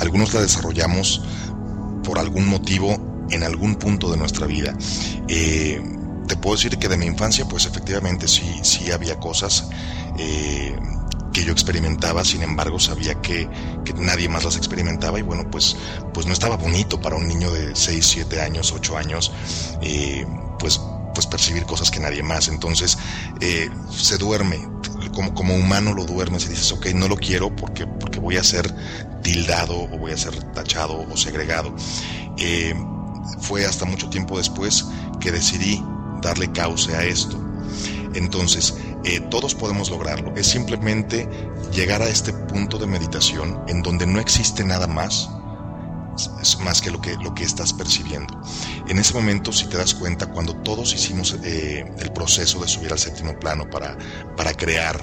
[0.00, 1.22] Algunos la desarrollamos
[2.02, 4.76] por algún motivo en algún punto de nuestra vida.
[5.28, 5.82] Eh,
[6.28, 9.68] te puedo decir que de mi infancia, pues efectivamente sí, sí había cosas
[10.18, 10.76] eh,
[11.32, 13.48] que yo experimentaba, sin embargo sabía que,
[13.96, 15.76] nadie más las experimentaba y bueno, pues,
[16.12, 19.32] pues no estaba bonito para un niño de 6, 7 años, 8 años,
[20.58, 20.80] pues
[21.14, 22.48] pues percibir cosas que nadie más.
[22.48, 22.98] Entonces
[23.90, 24.58] se duerme,
[25.14, 28.44] como, como humano lo duermes y dices, ok, no lo quiero porque, porque voy a
[28.44, 28.72] ser
[29.22, 31.74] tildado o voy a ser tachado o segregado.
[32.38, 32.74] Eh,
[33.40, 34.86] fue hasta mucho tiempo después
[35.20, 35.82] que decidí
[36.20, 37.40] darle cauce a esto.
[38.14, 38.74] Entonces,
[39.04, 40.34] eh, todos podemos lograrlo.
[40.36, 41.28] Es simplemente
[41.72, 45.28] llegar a este punto de meditación en donde no existe nada más
[46.40, 48.40] es más que lo que, lo que estás percibiendo.
[48.88, 52.92] En ese momento, si te das cuenta, cuando todos hicimos eh, el proceso de subir
[52.92, 53.96] al séptimo plano para,
[54.36, 55.00] para crear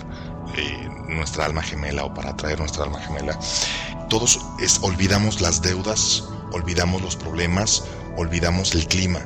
[0.55, 3.37] eh, nuestra alma gemela o para atraer nuestra alma gemela,
[4.09, 4.39] todos
[4.81, 7.83] olvidamos las deudas, olvidamos los problemas,
[8.17, 9.21] olvidamos el clima.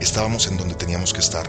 [0.00, 1.46] Estábamos en donde teníamos que estar.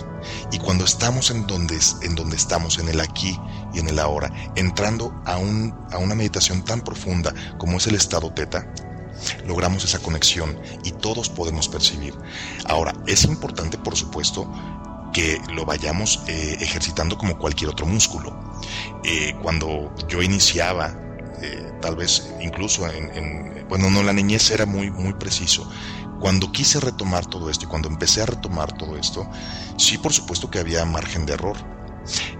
[0.51, 3.39] Y cuando estamos en donde, en donde estamos, en el aquí
[3.73, 7.95] y en el ahora, entrando a, un, a una meditación tan profunda como es el
[7.95, 8.67] estado teta,
[9.45, 12.13] logramos esa conexión y todos podemos percibir.
[12.65, 14.49] Ahora, es importante, por supuesto,
[15.13, 18.37] que lo vayamos eh, ejercitando como cualquier otro músculo.
[19.03, 20.95] Eh, cuando yo iniciaba,
[21.41, 25.69] eh, tal vez incluso en, bueno, no, la niñez era muy, muy preciso.
[26.19, 29.29] Cuando quise retomar todo esto y cuando empecé a retomar todo esto,
[29.77, 31.57] sí, por supuesto que había margen de error.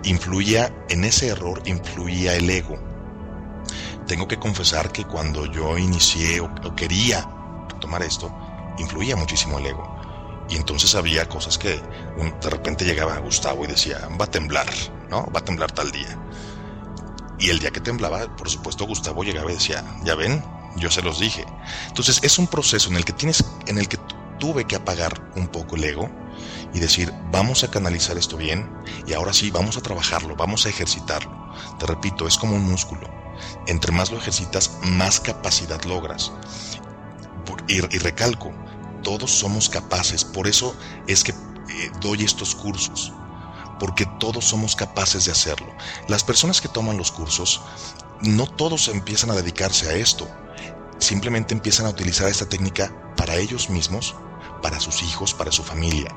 [0.04, 2.87] Influía, en ese error influía el ego
[4.08, 7.28] tengo que confesar que cuando yo inicié o, quería
[7.80, 8.34] tomar esto,
[8.80, 9.96] influía muchísimo el ego.
[10.50, 14.68] Y entonces había cosas que de repente llegaba Gustavo y decía, va a temblar,
[15.10, 15.30] ¿no?
[15.36, 16.18] Va a temblar tal día.
[17.38, 20.44] Y el día que temblaba, por supuesto, Gustavo llegaba y decía, ya ven,
[20.78, 21.46] yo se los dije.
[21.88, 24.00] Entonces es un proceso en el que tienes, en el que
[24.40, 26.10] tuve que apagar un poco el ego
[26.74, 28.70] y decir, vamos a canalizar esto bien
[29.06, 31.54] y ahora sí, vamos a trabajarlo, vamos a ejercitarlo.
[31.78, 33.27] Te repito, es como un músculo.
[33.68, 36.32] Entre más lo ejercitas, más capacidad logras.
[37.68, 38.54] Y, recalco,
[39.04, 40.76] todos somos capaces, por eso
[41.08, 43.12] es que eh, doy estos cursos,
[43.80, 45.68] porque todos somos capaces de hacerlo.
[46.08, 47.62] Las personas que toman los cursos,
[48.22, 50.28] no todos empiezan a dedicarse a esto,
[51.00, 54.16] simplemente empiezan a utilizar esta técnica para ellos mismos,
[54.62, 56.10] para sus hijos, para su familia.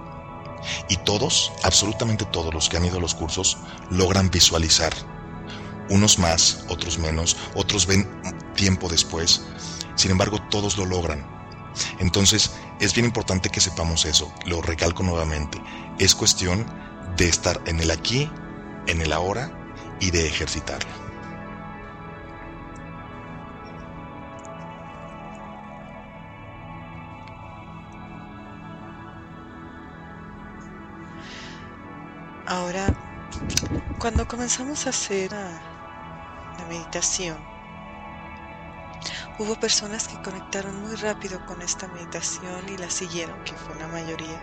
[0.89, 3.57] Y todos, absolutamente todos los que han ido a los cursos,
[3.91, 4.93] logran visualizar
[5.91, 8.09] unos más, otros menos, otros ven
[8.55, 9.43] tiempo después.
[9.97, 11.27] Sin embargo, todos lo logran.
[11.99, 14.33] Entonces, es bien importante que sepamos eso.
[14.47, 15.61] Lo recalco nuevamente.
[15.99, 16.67] Es cuestión
[17.17, 18.31] de estar en el aquí,
[18.87, 19.53] en el ahora
[20.01, 20.91] y de ejercitarlo.
[32.47, 32.87] Ahora
[34.01, 35.31] Cuando comenzamos a hacer
[36.71, 37.37] meditación,
[39.39, 43.89] hubo personas que conectaron muy rápido con esta meditación y la siguieron, que fue la
[43.89, 44.41] mayoría.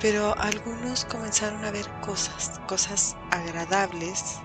[0.00, 4.38] Pero algunos comenzaron a ver cosas, cosas agradables,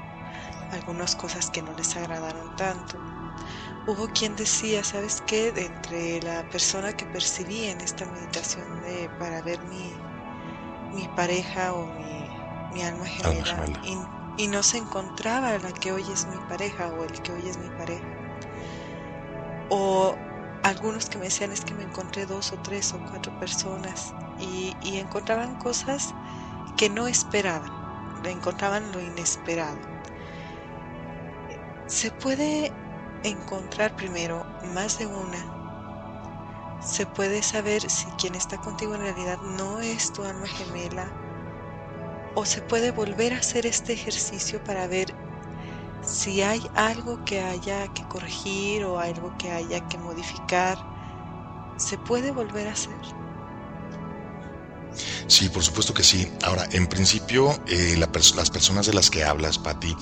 [0.72, 2.98] algunas cosas que no les agradaron tanto.
[3.88, 5.54] Hubo quien decía, ¿sabes qué?
[5.54, 9.94] De entre la persona que percibí en esta meditación de, para ver mi,
[10.94, 12.30] mi pareja o mi,
[12.74, 13.64] mi alma gemela,
[14.38, 17.58] y, no se encontraba la que hoy es mi pareja o el que hoy es
[17.58, 18.06] mi pareja.
[19.70, 20.16] O
[20.64, 24.76] algunos que me decían es que me encontré dos o tres o cuatro personas y,
[24.82, 26.14] y encontraban cosas
[26.78, 27.72] que no esperaban,
[28.30, 29.80] encontraban lo inesperado.
[31.88, 32.72] Se puede
[33.24, 36.80] encontrar primero más de una.
[36.82, 41.27] Se puede saber si quien está contigo en realidad no es tu alma gemela.
[42.40, 45.12] O se puede volver a hacer este ejercicio para ver
[46.04, 50.78] si hay algo que haya que corregir o algo que haya que modificar.
[51.78, 52.94] Se puede volver a hacer.
[55.26, 56.32] Sí, por supuesto que sí.
[56.44, 59.98] Ahora, en principio, eh, las personas de las que hablas, Patti,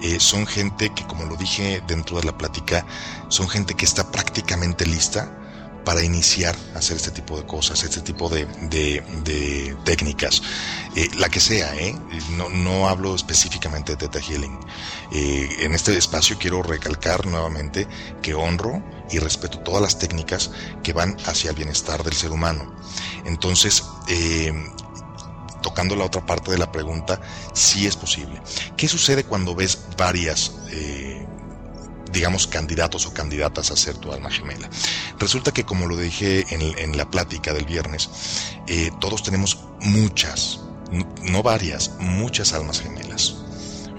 [0.00, 2.86] eh, son gente que, como lo dije dentro de la plática,
[3.26, 5.36] son gente que está prácticamente lista
[5.84, 8.46] para iniciar a hacer este tipo de cosas, este tipo de,
[9.84, 10.42] técnicas,
[10.96, 11.94] eh, la que sea, ¿eh?
[12.30, 14.58] no, hablo específicamente de Theta Healing.
[15.12, 17.86] Eh, en este espacio quiero recalcar nuevamente
[18.22, 20.50] que honro y respeto todas las técnicas
[20.82, 22.74] que van hacia el bienestar del ser humano.
[23.24, 23.84] Entonces,
[25.62, 27.20] tocando la otra parte de la pregunta,
[27.52, 28.40] sí es posible.
[28.76, 30.52] ¿Qué sucede cuando ves varias
[32.12, 34.68] digamos, candidatos o candidatas a ser tu alma gemela.
[35.18, 38.10] Resulta que, como lo dije en, la plática del viernes,
[38.66, 40.60] eh, todos tenemos muchas,
[41.22, 43.36] no, varias, muchas almas gemelas.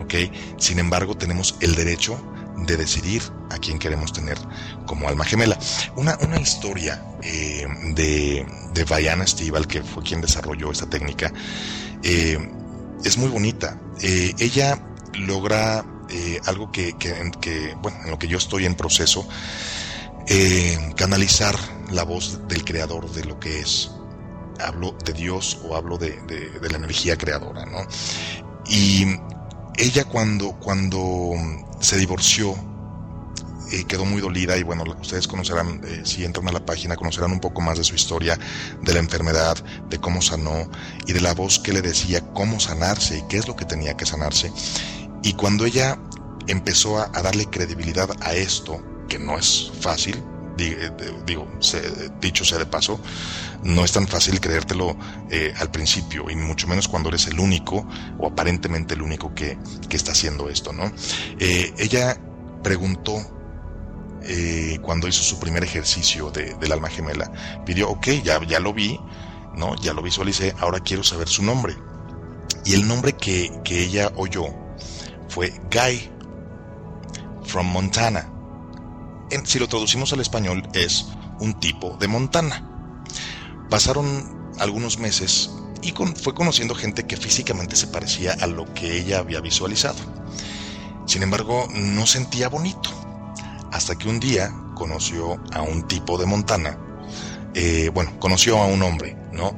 [0.01, 0.13] ¿Ok?
[0.57, 2.19] Sin embargo, tenemos el derecho
[2.57, 4.37] de decidir a quién queremos tener
[4.85, 5.57] como alma gemela.
[5.95, 11.31] Una, una historia eh, de, de Diana Stival, que fue quien desarrolló esta técnica,
[12.03, 12.37] eh,
[13.03, 13.79] es muy bonita.
[14.01, 14.79] ella
[15.13, 16.93] logra eh, algo que,
[17.81, 19.25] bueno, en lo que yo estoy en proceso,
[20.27, 21.55] eh, canalizar
[21.89, 23.91] la voz del creador de lo que es.
[24.59, 26.19] Hablo de Dios o hablo de,
[26.61, 27.79] la energía creadora, ¿no?
[28.67, 29.05] Y
[29.77, 31.31] ella cuando, cuando
[31.79, 32.55] se divorció,
[33.71, 37.39] eh, quedó muy dolida y bueno, ustedes conocerán, si entran a la página, conocerán un
[37.39, 38.37] poco más de su historia,
[38.81, 40.69] de la enfermedad, de cómo sanó
[41.07, 43.95] y de la voz que le decía cómo sanarse y qué es lo que tenía
[43.95, 44.51] que sanarse.
[45.23, 45.99] Y cuando ella
[46.47, 50.23] empezó a, darle credibilidad a esto, que no es fácil,
[50.57, 50.91] eh,
[51.25, 51.47] digo,
[52.19, 52.99] dicho sea de paso,
[53.63, 54.95] no es tan fácil creértelo
[55.29, 59.57] eh, al principio, y mucho menos cuando eres el único, o aparentemente el único que,
[59.89, 60.91] está haciendo esto, ¿no?
[61.39, 62.17] Eh, ella
[62.63, 63.37] preguntó
[64.83, 67.31] cuando hizo su primer ejercicio de, del alma gemela,
[67.65, 68.99] pidió, ok, ya, ya lo vi,
[69.55, 69.75] ¿no?
[69.81, 71.75] Ya lo visualicé, ahora quiero saber su nombre.
[72.63, 74.45] Y el nombre que, que ella oyó
[75.31, 76.09] fue Guy
[77.45, 78.29] from Montana.
[79.45, 81.07] Si lo traducimos al español es
[81.39, 83.01] un tipo de Montana.
[83.69, 85.49] Pasaron algunos meses
[85.81, 89.99] y fue conociendo gente que físicamente se parecía a lo que ella había visualizado.
[91.05, 92.89] Sin embargo, no sentía bonito.
[93.71, 96.77] Hasta que un día conoció a un tipo de Montana.
[97.53, 99.55] Eh, bueno, conoció a un hombre, ¿no?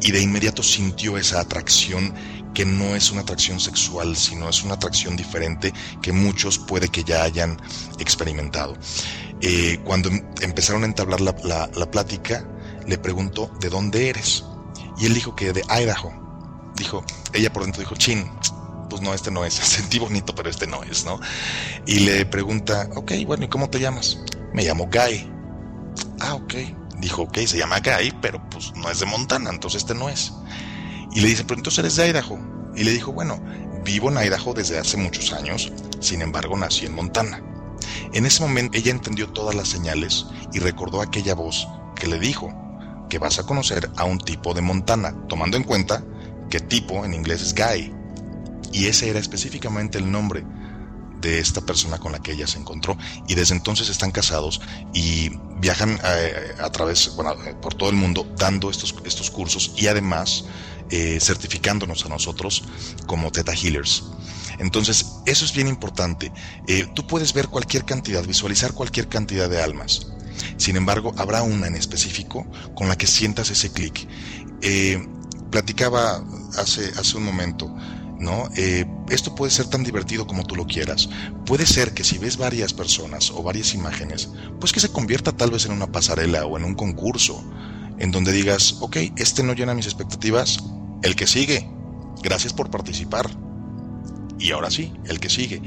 [0.00, 2.12] Y de inmediato sintió esa atracción
[2.54, 7.04] que no es una atracción sexual, sino es una atracción diferente que muchos puede que
[7.04, 7.60] ya hayan
[7.98, 8.76] experimentado.
[9.40, 11.34] Eh, cuando empezaron a entablar la,
[11.74, 12.46] la, plática,
[12.86, 14.44] le preguntó, ¿de dónde eres?
[14.98, 16.12] Y él dijo que de Idaho.
[16.76, 18.30] Dijo, ella por dentro dijo, chin,
[18.88, 19.54] pues no, este no es.
[19.54, 21.18] Sentí bonito, pero este no es, ¿no?
[21.86, 24.18] Y le pregunta, ok, bueno, ¿y cómo te llamas?
[24.52, 25.30] Me llamo Guy.
[26.20, 26.54] Ah, ok.
[26.98, 30.32] Dijo, ok, se llama Guy, pero pues no es de Montana, entonces este no es.
[31.14, 32.38] Y le dice, pero entonces eres de Idaho.
[32.74, 33.40] Y le dijo, bueno,
[33.84, 37.42] vivo en Idaho desde hace muchos años, sin embargo nací en Montana.
[38.12, 42.52] En ese momento ella entendió todas las señales y recordó aquella voz que le dijo
[43.08, 46.02] que vas a conocer a un tipo de Montana, tomando en cuenta
[46.48, 47.92] que tipo en inglés es guy.
[48.72, 50.44] Y ese era específicamente el nombre
[51.22, 54.60] de esta persona con la que ella se encontró y desde entonces están casados
[54.92, 59.86] y viajan eh, a, través, bueno, por todo el mundo dando estos, estos cursos y
[59.86, 60.44] además
[60.90, 62.64] eh, certificándonos a nosotros
[63.06, 64.04] como Theta Healers.
[64.58, 66.30] Entonces, eso es bien importante.
[66.68, 70.08] Eh, tú puedes ver cualquier cantidad, visualizar cualquier cantidad de almas.
[70.58, 74.06] Sin embargo, habrá una en específico con la que sientas ese clic.
[74.60, 75.06] Eh,
[75.50, 76.22] platicaba
[76.58, 77.74] hace, hace un momento,
[78.22, 78.48] ¿no?
[78.56, 81.08] Eh, esto puede ser tan divertido como tú lo quieras.
[81.44, 85.50] Puede ser que si ves varias personas o varias imágenes, pues que se convierta tal
[85.50, 87.44] vez en una pasarela o en un concurso,
[87.98, 90.60] en donde digas, ok, este no llena mis expectativas,
[91.02, 91.68] el que sigue,
[92.22, 93.28] gracias por participar.
[94.38, 95.60] Y ahora sí, el que sigue,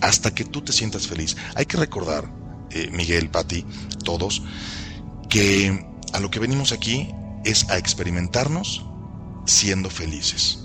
[0.00, 1.36] hasta que tú te sientas feliz.
[1.54, 2.32] Hay que recordar,
[2.70, 3.64] eh, Miguel, Patti,
[4.04, 4.42] todos,
[5.28, 7.08] que a lo que venimos aquí
[7.44, 8.84] es a experimentarnos
[9.46, 10.59] siendo felices.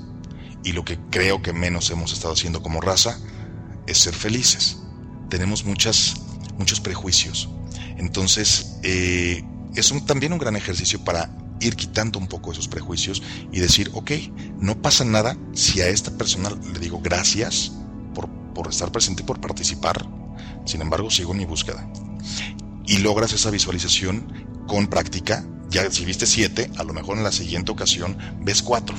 [0.65, 3.19] Y lo que creo que menos hemos estado haciendo como raza
[3.85, 4.79] es ser felices.
[5.29, 6.15] Tenemos muchas,
[6.57, 7.49] muchos prejuicios.
[7.97, 9.43] Entonces, eh,
[9.75, 11.29] es también un gran ejercicio para
[11.61, 14.11] ir quitando un poco esos prejuicios y decir, ok,
[14.59, 17.71] no pasa nada si a esta persona le digo gracias
[18.15, 20.03] por, por estar presente y por participar.
[20.65, 21.87] Sin embargo, sigo en mi búsqueda.
[22.87, 25.45] Y logras esa visualización con práctica.
[25.69, 28.95] Ya si viste siete, a lo mejor en la siguiente ocasión ves cuatro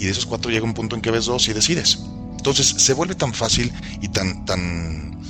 [0.00, 2.00] y de esos cuatro llega un punto en que ves dos y decides.
[2.32, 3.70] Entonces se vuelve tan fácil
[4.00, 5.20] y tan, tan,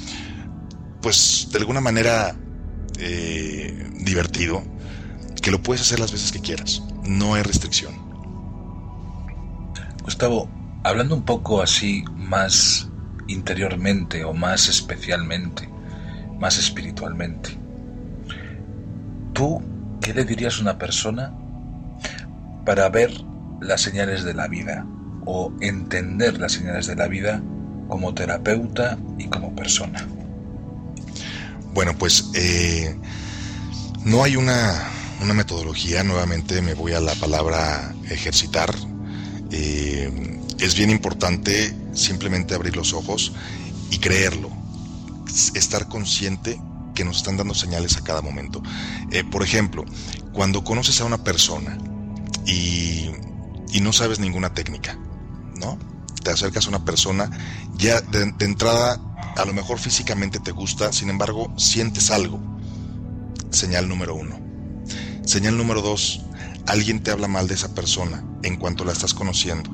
[1.02, 2.36] pues de alguna manera
[2.98, 4.62] eh, divertido
[5.42, 6.82] que lo puedes hacer las veces que quieras.
[7.02, 7.94] No hay restricción.
[10.04, 10.48] Gustavo,
[10.84, 12.88] hablando un poco así más
[13.26, 15.68] interiormente o más especialmente,
[16.38, 17.58] más espiritualmente,
[19.32, 19.60] ¿tú
[20.00, 21.34] qué le dirías a una persona
[22.64, 23.10] para ver
[23.60, 24.86] las señales de la vida
[25.26, 27.42] o entender las señales de la vida
[27.88, 30.06] como terapeuta y como persona?
[31.72, 32.98] Bueno, pues eh,
[34.04, 34.88] no hay una,
[35.22, 38.74] una, metodología, nuevamente me voy a la palabra ejercitar.
[39.52, 43.32] Eh, es bien importante simplemente abrir los ojos
[43.90, 44.50] y creerlo,
[45.54, 46.60] estar consciente
[46.94, 48.62] que nos están dando señales a cada momento.
[49.10, 49.84] Eh, por ejemplo,
[50.32, 51.78] cuando conoces a una persona
[52.46, 53.10] y
[53.72, 54.98] y no sabes ninguna técnica,
[55.56, 55.78] ¿no?
[56.22, 57.30] Te acercas a una persona,
[57.76, 59.00] ya de, entrada
[59.36, 62.40] a lo mejor físicamente te gusta, sin embargo sientes algo.
[63.50, 64.38] Señal número uno.
[65.24, 66.22] Señal número dos,
[66.66, 69.70] alguien te habla mal de esa persona en cuanto la estás conociendo.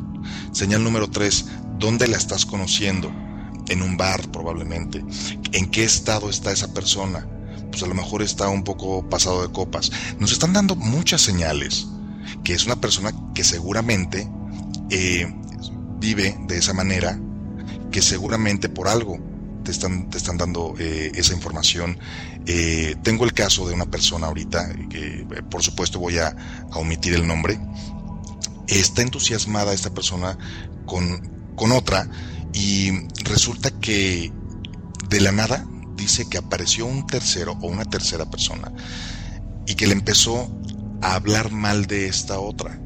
[0.52, 1.46] Señal número tres,
[1.78, 3.12] ¿dónde la estás conociendo?
[3.68, 5.04] En un bar probablemente.
[5.52, 7.26] ¿En qué estado está esa persona?
[7.70, 9.90] Pues a lo mejor está un poco pasado de copas.
[10.18, 11.88] Nos están dando muchas señales
[12.44, 14.28] que es una persona que seguramente
[14.90, 15.26] eh,
[15.98, 17.18] vive de esa manera,
[17.90, 19.18] que seguramente por algo
[19.64, 21.98] te están, te están dando eh, esa información.
[22.46, 26.36] Eh, tengo el caso de una persona ahorita, que por supuesto voy a,
[26.74, 27.58] omitir el nombre.
[28.68, 30.38] Está entusiasmada esta persona
[30.86, 32.08] con, con otra
[32.52, 32.92] y
[33.24, 34.32] resulta que
[35.08, 35.66] de la nada
[35.96, 38.72] dice que apareció un tercero o una tercera persona
[39.66, 40.48] y que le empezó
[41.02, 42.80] a hablar mal de esta otra.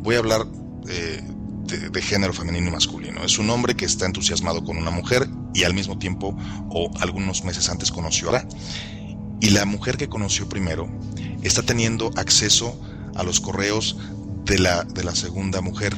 [0.00, 0.46] Voy a hablar
[0.88, 1.22] eh,
[1.66, 3.24] de, género femenino y masculino.
[3.24, 6.36] Es un hombre que está entusiasmado con una mujer y al mismo tiempo
[6.70, 8.48] o algunos meses antes conoció a la.
[9.40, 10.88] Y la mujer que conoció primero
[11.42, 12.80] está teniendo acceso
[13.14, 13.96] a los correos
[14.44, 15.94] de la, de la segunda mujer.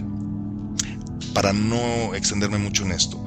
[1.34, 3.22] Para no extenderme mucho en esto,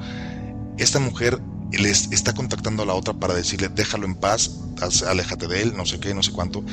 [0.78, 1.40] esta mujer
[1.72, 4.58] les está contactando a la otra para decirle déjalo en paz,
[5.06, 6.64] aléjate de él, no sé qué, no sé cuánto.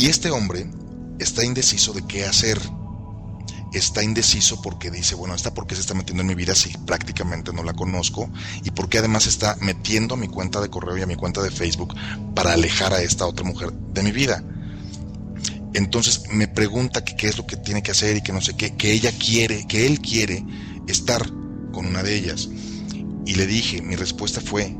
[0.00, 0.66] Y este hombre
[1.18, 2.58] está indeciso de qué hacer.
[3.74, 6.70] Está indeciso porque dice, bueno, ¿esta por qué se está metiendo en mi vida si
[6.70, 8.30] prácticamente no la conozco?
[8.64, 11.50] Y porque además está metiendo a mi cuenta de correo y a mi cuenta de
[11.50, 11.94] Facebook
[12.34, 14.42] para alejar a esta otra mujer de mi vida.
[15.74, 18.74] Entonces me pregunta qué es lo que tiene que hacer y que no sé qué,
[18.76, 20.42] que ella quiere, que él quiere
[20.88, 21.30] estar
[21.72, 22.48] con una de ellas.
[23.26, 24.74] Y le dije, mi respuesta fue,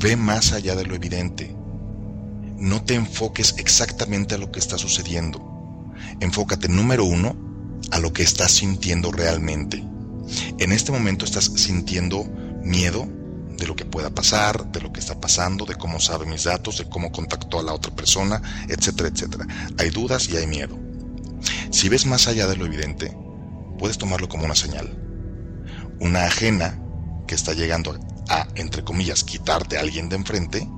[0.00, 1.56] ve más allá de lo evidente,
[2.58, 5.94] no te enfoques exactamente a lo que está sucediendo.
[6.20, 7.36] Enfócate, número uno,
[7.90, 9.84] a lo que estás sintiendo realmente.
[10.58, 12.24] En este momento estás sintiendo
[12.62, 13.08] miedo
[13.56, 16.78] de lo que pueda pasar, de lo que está pasando, de cómo sabe mis datos,
[16.78, 19.46] de cómo contactó a la otra persona, etcétera, etcétera.
[19.78, 20.78] Hay dudas y hay miedo.
[21.70, 23.16] Si ves más allá de lo evidente,
[23.78, 25.02] puedes tomarlo como una señal.
[26.00, 26.78] Una ajena
[27.26, 27.98] que está llegando
[28.28, 30.68] a, entre comillas, quitarte a alguien de enfrente,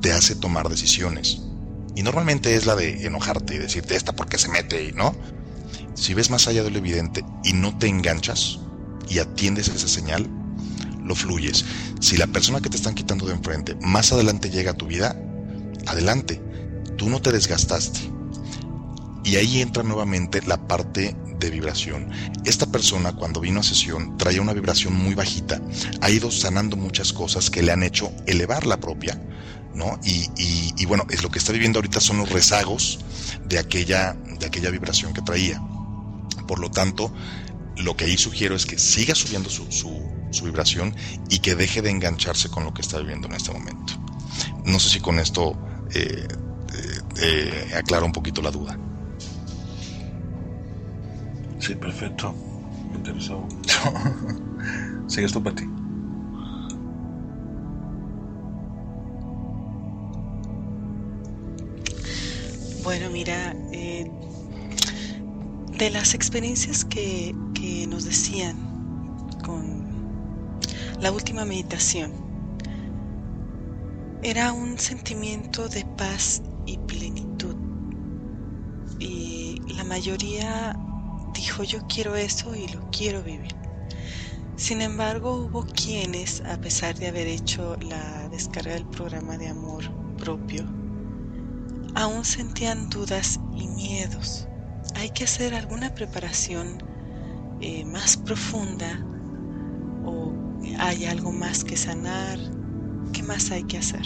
[0.00, 1.40] te hace tomar decisiones.
[1.96, 5.14] Y normalmente es la de enojarte y decirte esta porque se mete, ¿no?
[5.94, 8.58] Si ves más allá de lo evidente y no te enganchas
[9.08, 10.28] y atiendes a esa señal,
[11.04, 11.64] lo fluyes.
[12.00, 15.16] Si la persona que te están quitando de enfrente más adelante llega a tu vida,
[15.86, 16.40] adelante.
[16.96, 18.00] Tú no te desgastaste.
[19.24, 22.10] Y ahí entra nuevamente la parte de vibración.
[22.44, 25.60] Esta persona cuando vino a sesión traía una vibración muy bajita.
[26.00, 29.20] Ha ido sanando muchas cosas que le han hecho elevar la propia
[29.74, 29.98] ¿no?
[30.04, 32.98] Y, bueno, es lo que está viviendo ahorita son los rezagos
[33.44, 35.60] de aquella, de aquella vibración que traía.
[36.46, 37.12] Por lo tanto,
[37.76, 40.94] lo que ahí sugiero es que siga subiendo su, su, vibración
[41.30, 43.94] y que deje de engancharse con lo que está viviendo en este momento.
[44.64, 45.56] No sé si con esto
[45.94, 46.26] eh,
[47.20, 48.78] eh, aclaro un poquito la duda.
[51.58, 52.34] Sí, perfecto.
[52.90, 53.46] Me interesó.
[55.08, 55.64] Sigues tú, ti.
[62.84, 64.04] Bueno, mira, eh,
[65.78, 68.58] de las experiencias que, que nos decían
[69.42, 70.60] con
[71.00, 72.12] la última meditación,
[74.22, 77.56] era un sentimiento de paz y plenitud.
[78.98, 80.78] Y la mayoría
[81.32, 83.54] dijo yo quiero eso y lo quiero vivir.
[84.56, 89.84] Sin embargo, hubo quienes, a pesar de haber hecho la descarga del programa de amor
[90.18, 90.83] propio,
[91.94, 94.48] aún sentían dudas y miedos.
[94.96, 96.82] Hay que hacer alguna preparación
[97.60, 99.04] eh, más profunda
[100.04, 100.32] o
[100.78, 102.38] hay algo más que sanar.
[103.12, 104.02] ¿Qué más hay que hacer?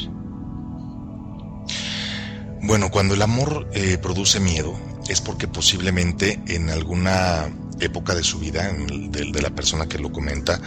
[2.63, 4.75] Bueno, cuando el amor eh, produce miedo
[5.09, 7.49] es porque posiblemente en alguna
[7.81, 10.61] época de su vida, de, la persona que lo comenta,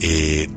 [0.00, 0.48] eh,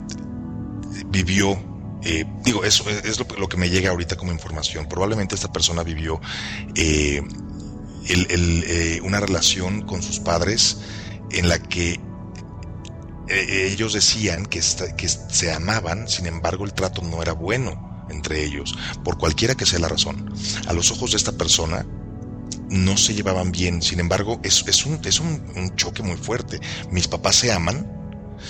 [1.07, 1.70] vivió
[2.03, 4.87] eh, digo, eso es lo, que me llega ahorita como información.
[4.87, 6.19] Probablemente esta persona vivió
[6.75, 7.21] eh,
[8.07, 10.77] eh, una relación con sus padres
[11.31, 11.99] en la que
[13.29, 18.75] ellos decían que, se amaban, sin embargo el trato no era bueno entre ellos,
[19.05, 20.33] por cualquiera que sea la razón.
[20.67, 21.85] A los ojos de esta persona
[22.69, 26.59] no se llevaban bien, sin embargo es, un, es un choque muy fuerte.
[26.89, 27.89] Mis papás se aman,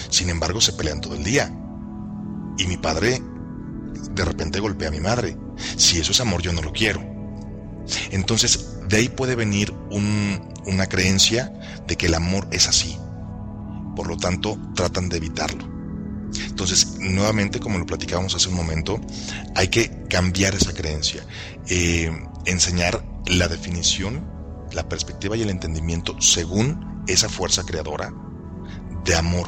[0.09, 1.53] sin embargo se pelean todo el día.
[2.57, 3.21] Y mi padre
[4.11, 5.37] de repente golpea a mi madre.
[5.77, 7.01] Si eso es amor, yo no lo quiero.
[8.11, 11.51] Entonces, de ahí puede venir una creencia
[11.87, 12.97] de que el amor es así.
[13.95, 15.69] Por lo tanto, tratan de evitarlo.
[16.47, 18.99] Entonces, nuevamente, como lo platicábamos hace un momento,
[19.55, 21.25] hay que cambiar esa creencia.
[21.67, 22.11] Eh,
[22.45, 24.25] enseñar la definición,
[24.71, 28.13] la perspectiva y el entendimiento según esa fuerza creadora
[29.03, 29.47] de amor.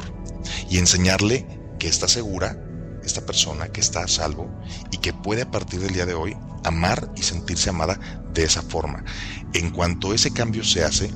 [0.68, 1.46] Y enseñarle
[1.78, 2.63] que está segura
[3.04, 4.50] esta persona que está a salvo
[4.90, 7.98] y que puede a partir del día de hoy amar y sentirse amada
[8.32, 9.04] de esa forma.
[9.52, 11.10] En cuanto ese cambio se hace,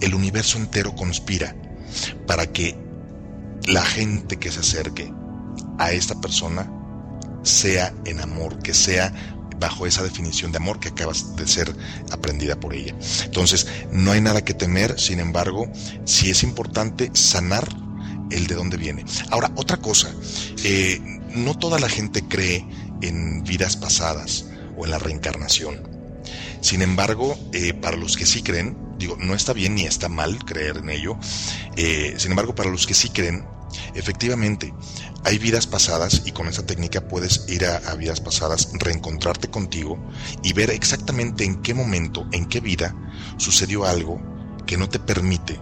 [0.00, 1.54] el universo entero conspira
[2.26, 2.76] para que
[3.66, 5.12] la gente que se acerque
[5.78, 6.70] a esta persona
[7.42, 9.12] sea en amor, que sea
[9.58, 11.74] bajo esa definición de amor que acabas de ser
[12.10, 12.94] aprendida por ella.
[13.24, 15.70] Entonces, no hay nada que temer, sin embargo,
[16.04, 17.68] si es importante sanar
[18.32, 19.04] el de dónde viene.
[19.30, 20.12] Ahora, otra cosa,
[20.64, 21.00] eh,
[21.34, 22.66] no toda la gente cree
[23.00, 25.82] en vidas pasadas o en la reencarnación.
[26.60, 30.44] Sin embargo, eh, para los que sí creen, digo, no está bien ni está mal
[30.44, 31.16] creer en ello,
[31.76, 33.44] eh, sin embargo, para los que sí creen,
[33.94, 34.72] efectivamente,
[35.24, 39.98] hay vidas pasadas y con esa técnica puedes ir a, a vidas pasadas, reencontrarte contigo
[40.42, 42.94] y ver exactamente en qué momento, en qué vida
[43.38, 44.20] sucedió algo
[44.66, 45.58] que no te permite,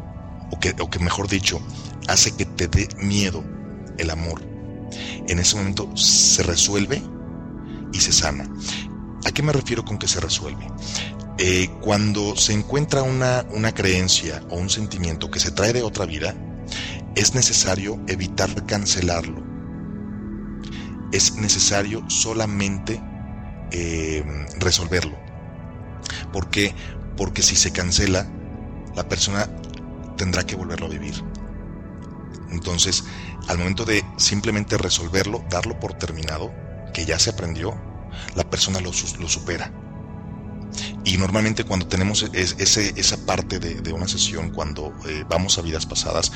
[0.51, 1.61] o que, o que mejor dicho,
[2.09, 3.45] hace que te dé miedo
[3.99, 4.51] el amor
[5.29, 7.03] en ese momento se resuelve
[7.93, 8.49] y se sana.
[9.25, 10.67] ¿A qué me refiero con que se resuelve?
[11.39, 16.07] Eh, cuando se encuentra una, una creencia o un sentimiento que se trae de otra
[16.07, 16.35] vida,
[17.15, 19.43] es necesario evitar cancelarlo.
[21.13, 23.01] Es necesario solamente
[23.73, 24.25] eh,
[24.59, 25.19] resolverlo.
[26.33, 26.75] ¿Por qué?
[27.17, 28.27] Porque si se cancela,
[28.95, 29.49] la persona
[30.17, 31.30] tendrá que volverlo a vivir.
[32.51, 33.05] Entonces,
[33.49, 36.53] al momento de simplemente resolverlo, darlo por terminado,
[36.93, 37.75] que ya se aprendió,
[38.35, 39.73] la persona lo, supera.
[41.05, 45.87] Y normalmente cuando tenemos ese, esa parte de, una sesión, cuando eh, vamos a vidas
[45.87, 46.33] pasadas,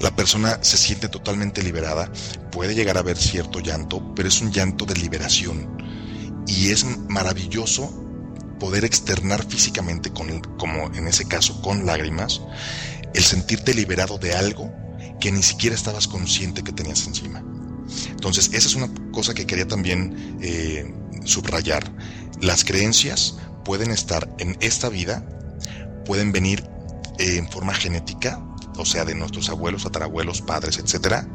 [0.00, 2.10] la persona se siente totalmente liberada,
[2.50, 5.76] puede llegar a haber cierto llanto, pero es un llanto de liberación.
[6.46, 8.04] Y es maravilloso
[8.58, 12.40] poder externar físicamente, como en ese caso con lágrimas,
[13.14, 14.72] el sentirte liberado de algo
[15.20, 17.42] que ni siquiera estabas consciente que tenías encima.
[18.10, 20.92] Entonces, esa es una cosa que quería también eh,
[21.24, 21.90] subrayar.
[22.40, 25.24] Las creencias pueden estar en esta vida,
[26.04, 26.64] pueden venir
[27.18, 28.42] en forma genética,
[28.76, 31.26] o sea, de nuestros abuelos, tatarabuelos, padres, etc.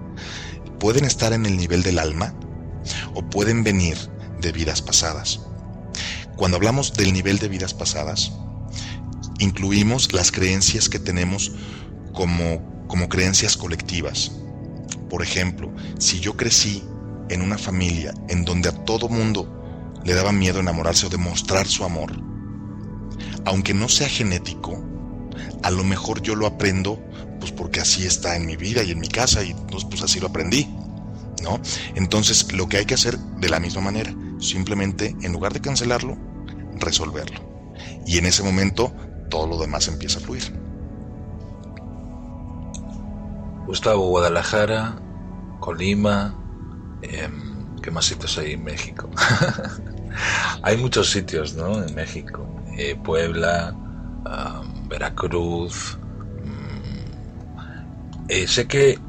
[0.80, 2.34] Pueden estar en el nivel del alma
[3.14, 3.98] o pueden venir
[4.42, 5.42] de vidas pasadas.
[6.36, 8.32] Cuando hablamos del nivel de vidas pasadas,
[9.40, 11.52] incluimos las creencias que tenemos
[12.14, 14.34] como como creencias colectivas.
[15.10, 16.84] Por ejemplo, si yo crecí
[17.28, 21.84] en una familia en donde a todo mundo le daba miedo enamorarse o demostrar su
[21.86, 22.12] amor,
[23.46, 24.80] aunque no sea genético,
[25.64, 27.04] A lo mejor yo lo aprendo
[27.40, 30.28] pues porque así está en mi vida y en mi casa y pues así lo
[30.28, 30.68] aprendí.
[31.42, 31.60] ¿No?
[31.96, 36.16] Entonces, lo que hay que hacer de la misma manera, simplemente en lugar de cancelarlo,
[36.78, 37.74] resolverlo.
[38.06, 38.94] Y en ese momento
[39.32, 40.63] todo lo demás empieza a fluir.
[43.66, 44.96] Gustavo, Guadalajara,
[45.60, 46.36] Colima,
[47.02, 49.10] em, ¿qué más sitios hay en México?
[50.62, 51.84] hay muchos sitios, ¿no?
[51.84, 52.46] En México.
[52.78, 53.76] Eh, Puebla,
[54.88, 55.98] Veracruz.
[56.44, 57.10] Mm,
[58.30, 59.00] eh, sé que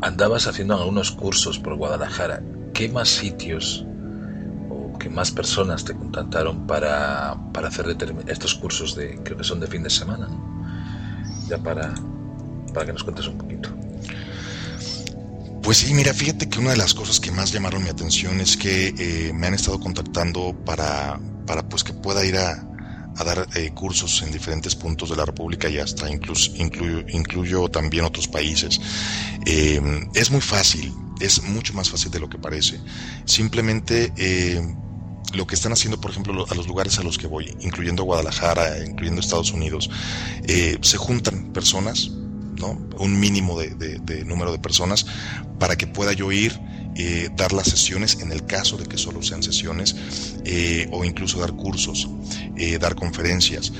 [0.00, 2.42] andabas haciendo algunos cursos por Guadalajara.
[2.74, 3.84] ¿Qué más sitios
[4.70, 7.86] o qué más personas te contactaron para, para hacer
[8.26, 10.28] estos cursos de, creo que son de fin de semana?
[11.48, 11.92] Ya para,
[12.72, 13.68] para que nos cuentes un poquito.
[15.62, 18.56] Pues sí, mira, fíjate que una de las cosas que más llamaron mi atención es
[18.56, 22.68] que eh, me han estado contactando para, para pues que pueda ir a,
[23.16, 27.68] a dar eh, cursos en diferentes puntos de la República y hasta incluso incluyo, incluyo
[27.68, 28.80] también otros países.
[29.46, 29.80] Eh,
[30.14, 32.80] es muy fácil, es mucho más fácil de lo que parece.
[33.24, 34.12] Simplemente
[35.32, 38.84] lo que están haciendo, por ejemplo, a los lugares a los que voy, incluyendo Guadalajara,
[38.84, 39.88] incluyendo Estados Unidos,
[40.44, 42.10] se juntan personas
[42.60, 45.06] un mínimo de, número de personas
[45.58, 46.58] para que pueda yo ir,
[46.96, 49.96] eh, dar las sesiones en el caso de que solo sean sesiones,
[50.44, 52.08] eh, o incluso dar cursos,
[52.56, 53.72] eh, dar conferencias.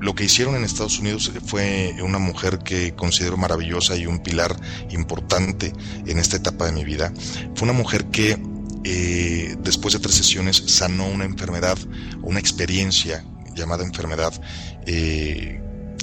[0.00, 4.54] lo que hicieron en Estados Unidos fue una mujer que considero maravillosa y un pilar
[4.90, 5.72] importante
[6.06, 7.12] en esta etapa de mi vida.
[7.56, 8.38] Fue una mujer que
[9.60, 11.76] después de tres sesiones sanó una enfermedad,
[12.22, 13.24] una experiencia
[13.56, 14.32] llamada enfermedad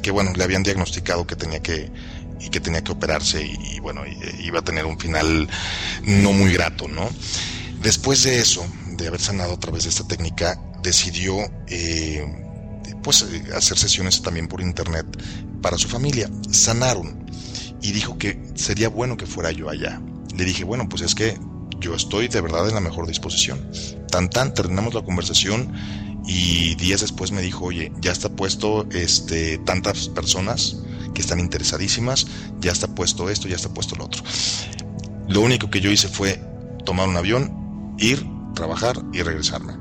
[0.06, 1.90] que bueno, le habían diagnosticado que tenía que
[2.40, 4.04] y que tenía que operarse y, bueno,
[4.40, 5.50] iba a tener un final
[6.04, 7.10] no muy grato, ¿no?
[7.82, 8.64] Después de eso,
[8.98, 12.24] de haber sanado a través de esta técnica, decidió eh,
[13.02, 13.26] pues
[13.56, 15.08] hacer sesiones también por internet
[15.64, 16.30] para su familia.
[16.52, 17.26] Sanaron
[17.82, 20.00] y dijo que sería bueno que fuera yo allá.
[20.38, 21.36] Le dije, bueno, pues es que
[21.80, 23.72] yo estoy de verdad en la mejor disposición.
[24.12, 25.74] Tan tan terminamos la conversación
[26.28, 30.78] y días después me dijo, oye, ya está puesto este, tantas personas
[31.14, 32.28] que están interesadísimas,
[32.60, 34.24] ya está puesto esto, ya está puesto lo otro.
[35.28, 36.42] Lo único que yo hice fue
[36.86, 39.74] tomar un avión, ir, trabajar y regresarme.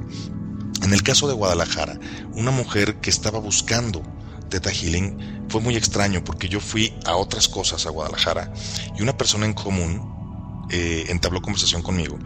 [0.82, 1.98] En el caso de Guadalajara,
[2.34, 4.02] una mujer que estaba buscando
[4.50, 8.52] Teta Healing fue muy extraño porque yo fui a otras cosas a Guadalajara
[8.96, 12.18] y una persona en común eh, entabló conversación conmigo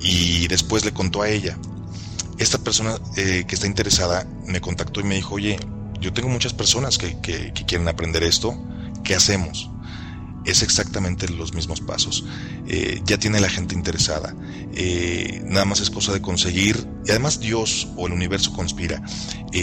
[0.00, 1.58] y después le contó a ella
[2.38, 5.58] esta persona eh, que está interesada me contactó y me dijo, oye,
[6.00, 7.16] yo tengo muchas personas que,
[7.66, 8.54] quieren aprender esto,
[9.04, 9.70] ¿qué hacemos?
[10.44, 12.24] Es exactamente los mismos pasos.
[12.66, 14.34] Eh, ya tiene la gente interesada.
[14.74, 16.88] Eh, nada más es cosa de conseguir.
[17.06, 19.00] Y además Dios o el universo conspira.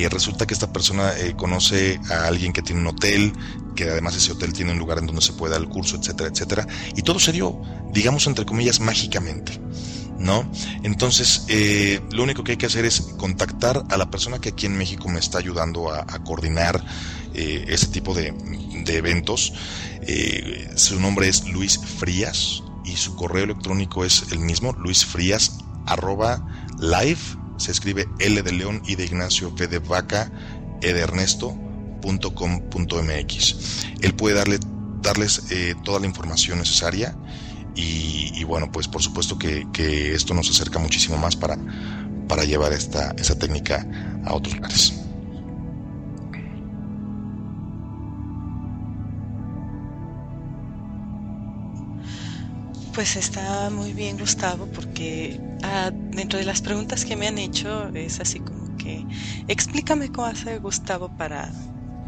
[0.09, 3.33] resulta que esta persona conoce a alguien que tiene un hotel,
[3.75, 6.29] que además ese hotel tiene un lugar en donde se puede dar el curso, etcétera,
[6.29, 6.67] etcétera.
[6.95, 7.61] Y todo se dio,
[7.91, 9.59] digamos, entre comillas, mágicamente.
[10.19, 10.49] ¿No?
[10.83, 14.65] Entonces, eh, lo único que hay que hacer es contactar a la persona que aquí
[14.65, 16.83] en México me está ayudando a, coordinar
[17.33, 18.33] eh, este tipo de,
[18.87, 19.53] eventos.
[20.01, 26.45] Eh, su nombre es Luis Frías y su correo electrónico es el mismo, luisfrías arroba
[26.79, 27.19] live,
[27.57, 30.31] se escribe L de León y de Ignacio, P de Vaca,
[30.81, 31.55] E de Ernesto,
[32.01, 33.55] punto com, punto MX.
[34.01, 34.59] Él puede darle,
[35.01, 35.43] darles
[35.83, 37.15] toda la información necesaria
[37.81, 41.57] y, bueno, pues por supuesto que, esto nos acerca muchísimo más para,
[42.27, 43.85] para llevar esta, esa técnica
[44.25, 44.93] a otros lugares.
[52.93, 57.87] Pues está muy bien, Gustavo, porque ah, dentro de las preguntas que me han hecho
[57.95, 59.05] es así como que
[59.47, 61.49] explícame cómo hace Gustavo para,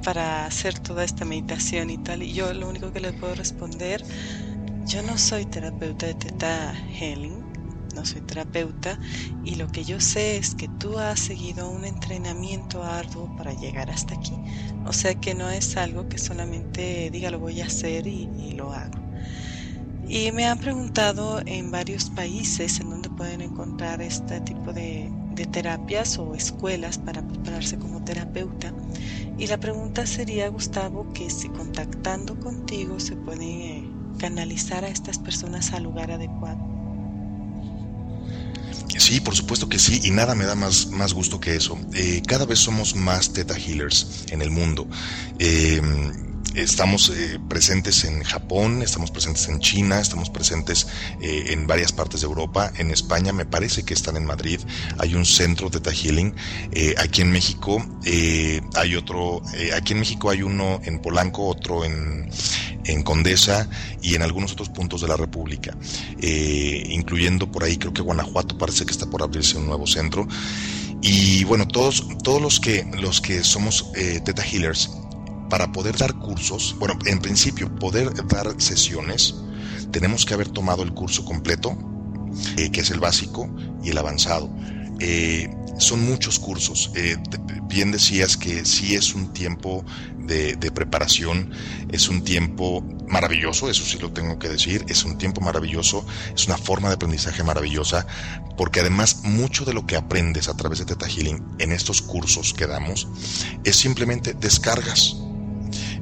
[0.03, 2.24] para hacer toda esta meditación y tal.
[2.24, 4.03] Y yo lo único que le puedo responder
[4.86, 7.51] yo no soy terapeuta de Teta Healing,
[7.95, 8.99] no soy terapeuta
[9.43, 13.89] y lo que yo sé es que tú has seguido un entrenamiento arduo para llegar
[13.89, 14.34] hasta aquí.
[14.86, 18.71] O sea que no es algo que solamente diga lo voy a hacer y, lo
[18.71, 18.99] hago.
[20.07, 25.45] Y me han preguntado en varios países en donde pueden encontrar este tipo de, de
[25.45, 28.73] terapias o escuelas para prepararse como terapeuta.
[29.38, 35.74] Y la pregunta sería, Gustavo, que si contactando contigo se puede canalizar a estas personas
[35.74, 36.59] al lugar adecuado.
[38.99, 41.76] Sí, por supuesto que sí, y nada me da más, más gusto que eso.
[41.95, 44.88] Eh, cada vez somos más Teta Healers en el mundo.
[45.39, 45.82] Eh,
[46.56, 50.88] estamos eh, presentes en Japón, estamos presentes en China, estamos presentes
[51.22, 54.60] eh, en varias partes de Europa, en España me parece que están en Madrid,
[54.97, 56.34] hay un centro de Healing,
[56.72, 57.86] eh, aquí en México
[58.76, 59.41] hay otro,
[59.76, 62.30] aquí en México hay uno en Polanco, otro en,
[62.86, 63.70] en Condesa
[64.02, 65.76] y en algunos otros puntos de la República,
[66.20, 70.28] incluyendo por ahí creo que Guanajuato parece que está por abrirse un nuevo centro.
[71.02, 74.91] Y bueno, todos, todos los que, los que somos eh, Theta Healers,
[75.52, 79.36] para poder dar cursos, bueno, en principio, poder dar sesiones,
[79.91, 81.78] tenemos que haber tomado el curso completo,
[82.56, 84.49] eh, que es el básico y el avanzado.
[84.99, 86.91] Eh, son muchos cursos.
[86.95, 87.18] Eh,
[87.64, 89.84] bien decías que sí es un tiempo
[90.20, 91.52] de, preparación,
[91.91, 96.47] es un tiempo maravilloso, eso sí lo tengo que decir, es un tiempo maravilloso, es
[96.47, 98.08] una forma de aprendizaje maravillosa,
[98.56, 102.54] porque además mucho de lo que aprendes a través de Teta Healing en estos cursos
[102.54, 103.10] que damos
[103.66, 105.18] es simplemente descargas.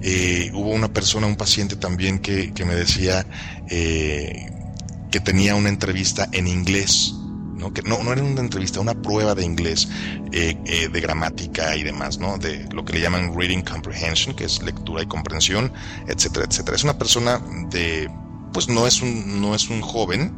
[0.01, 3.25] Eh, hubo una persona, un paciente también que, me decía
[3.69, 4.51] eh,
[5.11, 7.13] que tenía una entrevista en inglés
[7.59, 7.73] ¿no?
[7.73, 9.87] Que no, no era una entrevista, una prueba de inglés,
[10.31, 12.37] eh, eh, de gramática y demás, ¿no?
[12.37, 15.71] De lo que le llaman reading comprehension, que es lectura y comprensión,
[16.07, 16.75] etcétera, etcétera.
[16.75, 17.39] Es una persona
[17.69, 18.09] de,
[18.53, 20.33] pues no es un, no es un joven,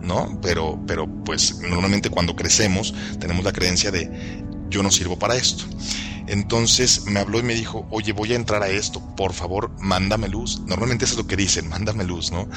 [0.00, 0.38] ¿no?
[0.42, 4.10] Pero, pero pues normalmente cuando crecemos tenemos la creencia de
[4.70, 5.64] yo no sirvo para esto.
[6.26, 10.28] Entonces me habló y me dijo, oye, voy a entrar a esto, por favor, mándame
[10.28, 10.60] luz.
[10.66, 12.48] Normalmente eso es lo que dicen, mándame luz, ¿no?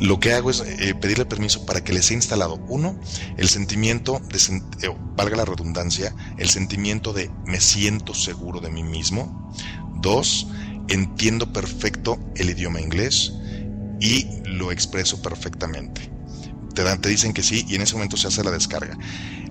[0.00, 2.98] Lo que hago es eh, pedirle permiso para que les he instalado, uno,
[3.36, 4.38] el sentimiento, de,
[4.86, 9.52] eh, valga la redundancia, el sentimiento de me siento seguro de mí mismo.
[10.00, 10.48] Dos,
[10.88, 13.32] entiendo perfecto el idioma inglés
[14.00, 16.17] y lo expreso perfectamente
[16.74, 18.96] te, dicen que sí y en ese momento se hace la descarga.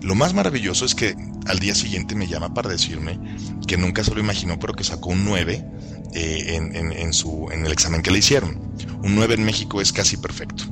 [0.02, 1.16] Lo más maravilloso es que
[1.46, 3.20] al día siguiente me llama para decirme
[3.68, 5.66] que nunca se lo imaginó, pero que sacó un 9
[6.14, 8.74] eh, en, su, en el examen que le hicieron.
[9.04, 10.64] Un 9 en México es casi perfecto.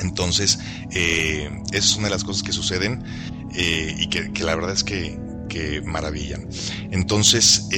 [0.00, 0.58] Entonces,
[0.90, 3.04] eh, es una de las cosas que suceden
[3.54, 5.18] eh, y que, la verdad es que,
[5.48, 6.48] que maravillan.
[6.90, 7.68] Entonces,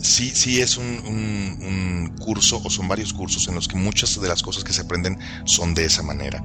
[0.00, 4.42] sí, sí es un, curso o son varios cursos en los que muchas de las
[4.42, 6.42] cosas que se aprenden son de esa manera.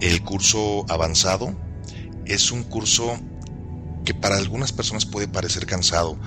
[0.00, 1.54] El curso avanzado
[2.24, 3.18] es un curso
[4.04, 6.18] que para algunas personas puede parecer cansado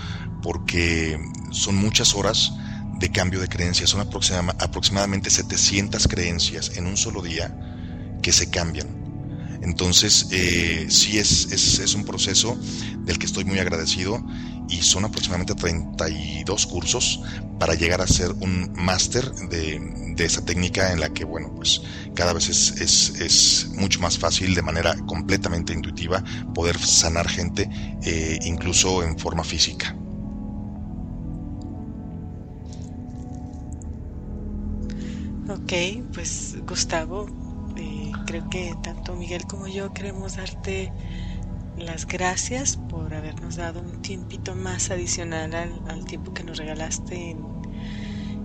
[0.43, 1.19] porque
[1.51, 2.51] son muchas horas
[2.99, 7.57] de cambio de creencias, son aproximadamente 700 creencias en un solo día
[8.21, 9.01] que se cambian.
[9.63, 12.57] Entonces, eh, sí es, es, un proceso
[12.99, 14.23] del que estoy muy agradecido
[14.71, 17.21] y son aproximadamente 32 cursos
[17.59, 19.79] para llegar a ser un máster de,
[20.15, 21.81] de esa técnica en la que, bueno, pues
[22.15, 26.23] cada vez es, es, es, mucho más fácil de manera completamente intuitiva
[26.55, 27.69] poder sanar gente
[28.03, 29.95] eh, incluso en forma física.
[35.49, 35.73] Ok,
[36.13, 37.27] pues Gustavo,
[38.25, 40.91] creo que tanto Miguel como yo queremos darte
[41.81, 45.53] las gracias por habernos dado un tiempito más adicional
[45.87, 47.35] al, tiempo que nos regalaste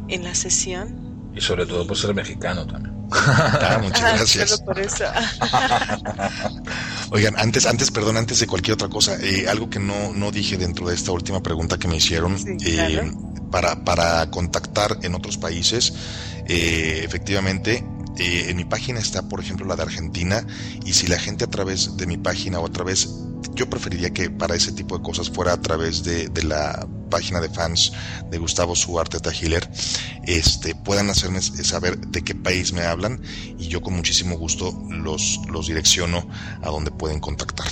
[0.09, 1.30] en, la sesión.
[1.34, 2.97] Y sobre todo por ser mexicano también.
[3.12, 4.62] Ah, muchas gracias.
[7.11, 10.57] Oigan, antes, antes, perdón, antes de cualquier otra cosa, eh, algo que no, no dije
[10.57, 13.12] dentro de esta última pregunta que me hicieron, eh,
[13.51, 15.93] para, para contactar en otros países,
[16.49, 17.84] eh, efectivamente,
[18.18, 20.47] eh, en mi página está, por ejemplo, la de Argentina,
[20.84, 23.11] y si la gente a través de mi página o a través,
[23.55, 27.49] yo preferiría que para ese tipo de cosas fuera a través de, la página de
[27.49, 27.92] fans
[28.30, 29.68] de Gustavo Suarte Tahiler,
[30.24, 33.20] este, puedan hacerme saber de qué país me hablan
[33.59, 36.28] y yo con muchísimo gusto los, los direcciono
[36.62, 37.68] a donde pueden contactar.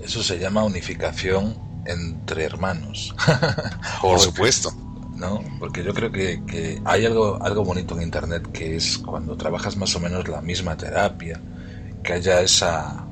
[0.00, 3.14] Eso se llama unificación entre hermanos.
[4.00, 4.72] por supuesto.
[5.16, 5.42] ¿no?
[5.58, 9.94] Porque yo creo que, hay algo, algo bonito en Internet que es cuando trabajas más
[9.96, 11.40] o menos la misma terapia,
[12.02, 13.05] que haya esa,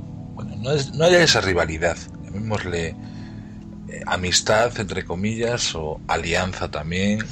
[0.65, 7.25] no, es, no haya esa rivalidad, llamémosle eh, amistad, entre comillas, o alianza también,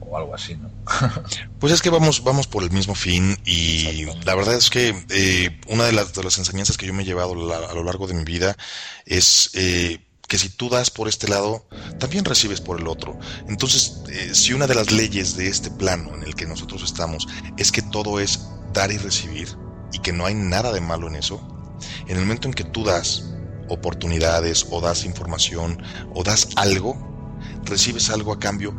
[0.00, 0.70] o algo así, ¿no?
[1.58, 5.60] pues es que vamos, vamos por el mismo fin y la verdad es que eh,
[5.66, 8.14] una de las, de las enseñanzas que yo me he llevado a lo largo de
[8.14, 8.56] mi vida
[9.04, 9.50] es...
[9.54, 11.64] Eh, que si tú das por este lado,
[12.00, 13.16] también recibes por el otro.
[13.48, 17.28] Entonces, eh, si una de las leyes de este plano en el que nosotros estamos
[17.56, 18.40] es que todo es
[18.72, 19.48] dar y recibir
[19.92, 21.55] y que no hay nada de malo en eso,
[22.06, 23.24] en el momento en que tú das
[23.68, 25.82] oportunidades o das información
[26.14, 26.96] o das algo,
[27.64, 28.74] recibes algo a cambio,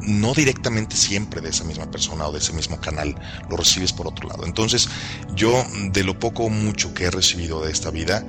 [0.00, 3.14] no directamente siempre de esa misma persona o de ese mismo canal,
[3.48, 4.44] lo recibes por otro lado.
[4.44, 4.88] Entonces,
[5.34, 8.26] yo de lo poco o mucho que he recibido de esta vida,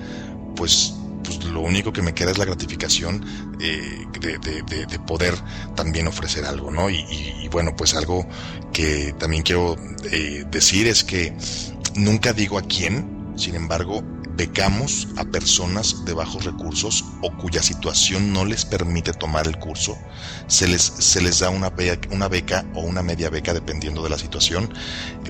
[0.55, 0.93] pues
[1.24, 3.26] pues lo único que me queda es la gratificación
[3.59, 5.36] eh, de, poder
[5.76, 6.89] también ofrecer algo, ¿no?
[6.89, 8.28] Y, bueno, pues algo
[8.71, 9.76] que también quiero
[10.11, 11.36] eh, decir es que
[11.95, 14.04] nunca digo a quién, sin embargo,
[14.36, 19.98] becamos a personas de bajos recursos o cuya situación no les permite tomar el curso,
[20.48, 24.10] se les, se les da una beca, una beca o una media beca dependiendo de
[24.10, 24.74] la situación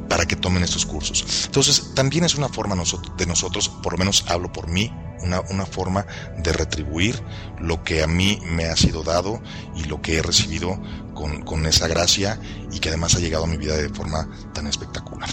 [0.08, 1.44] para que tomen estos cursos.
[1.46, 2.76] Entonces, también es una forma
[3.18, 4.92] de nosotros, por lo menos hablo por mí,
[5.22, 6.06] una, una forma
[6.38, 7.22] de retribuir
[7.60, 9.42] lo que a mí me ha sido dado
[9.76, 10.80] y lo que he recibido
[11.14, 12.40] con, con esa gracia
[12.72, 15.30] y que además ha llegado a mi vida de forma tan espectacular.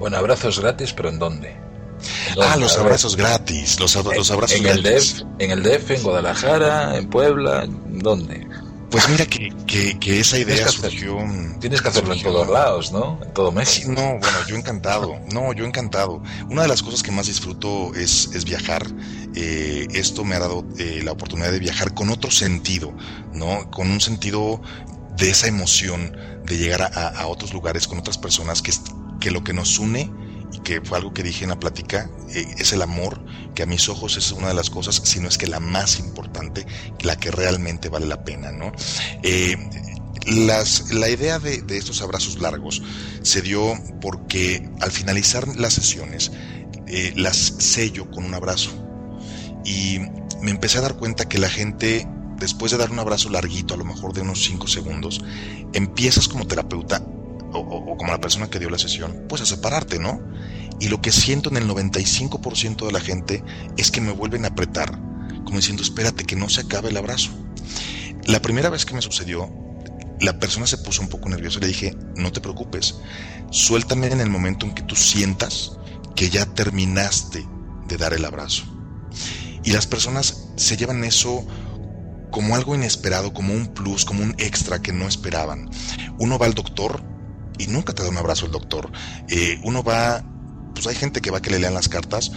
[0.00, 1.54] Bueno, abrazos gratis, pero ¿en dónde?
[2.40, 6.96] Ah, los abrazos gratis, los, los abrazos en El DF, en el DF, en Guadalajara,
[6.96, 8.46] en Puebla, ¿dónde?
[8.90, 9.52] Pues mira que,
[10.00, 11.18] que, esa idea surgió.
[11.60, 13.20] tienes que hacerlo en todos lados, ¿no?
[13.22, 13.92] En todo México.
[13.92, 15.20] no, bueno, yo encantado.
[15.32, 16.22] No, yo encantado.
[16.48, 18.84] Una de las cosas que más disfruto es, es viajar.
[19.36, 22.92] Eh, esto me ha dado eh, la oportunidad de viajar con otro sentido,
[23.32, 23.70] ¿no?
[23.70, 24.60] Con un sentido
[25.16, 28.72] de esa emoción de llegar a, a otros lugares con otras personas que,
[29.20, 30.10] que lo que nos une
[30.52, 33.22] y que fue algo que dije en la plática, eh, es el amor,
[33.54, 35.98] que a mis ojos es una de las cosas, si no es que la más
[36.00, 36.66] importante,
[37.02, 38.72] la que realmente vale la pena, ¿no?
[39.22, 39.56] Eh,
[40.26, 42.82] las, la idea de, estos abrazos largos
[43.22, 46.32] se dio porque al finalizar las sesiones
[46.86, 48.70] eh, las sello con un abrazo
[49.64, 49.98] y
[50.42, 52.06] me empecé a dar cuenta que la gente
[52.38, 55.22] después de dar un abrazo larguito, a lo mejor de unos 5 segundos,
[55.72, 57.02] empiezas como terapeuta
[57.52, 60.20] o, como la persona que dio la sesión, pues a separarte, ¿no?
[60.80, 63.44] Y lo que siento en el 95% de la gente
[63.76, 64.92] es que me vuelven a apretar,
[65.44, 67.30] como diciendo, espérate, que no se acabe el abrazo.
[68.24, 69.50] La primera vez que me sucedió,
[70.20, 72.96] la persona se puso un poco nerviosa y le dije, no te preocupes,
[73.50, 75.72] suéltame en el momento en que tú sientas
[76.14, 77.46] que ya terminaste
[77.88, 78.64] de dar el abrazo.
[79.62, 81.46] Y las personas se llevan eso
[82.30, 85.68] como algo inesperado, como un plus, como un extra que no esperaban.
[86.18, 87.02] Uno va al doctor
[87.60, 88.90] y nunca te da un abrazo el doctor.
[89.28, 90.24] Eh, uno va,
[90.74, 92.32] pues hay gente que va que le lean las cartas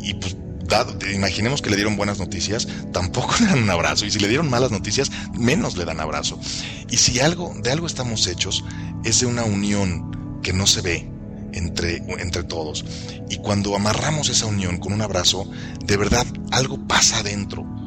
[0.00, 4.10] y pues dado, imaginemos que le dieron buenas noticias, tampoco le dan un abrazo y
[4.10, 6.38] si le dieron malas noticias, menos le dan abrazo.
[6.90, 8.64] Y si algo, de algo estamos hechos,
[9.04, 11.10] es de una unión que no se ve
[11.52, 12.84] entre, entre todos.
[13.28, 15.50] Y cuando amarramos esa unión con un abrazo,
[15.84, 17.77] de verdad algo pasa adentro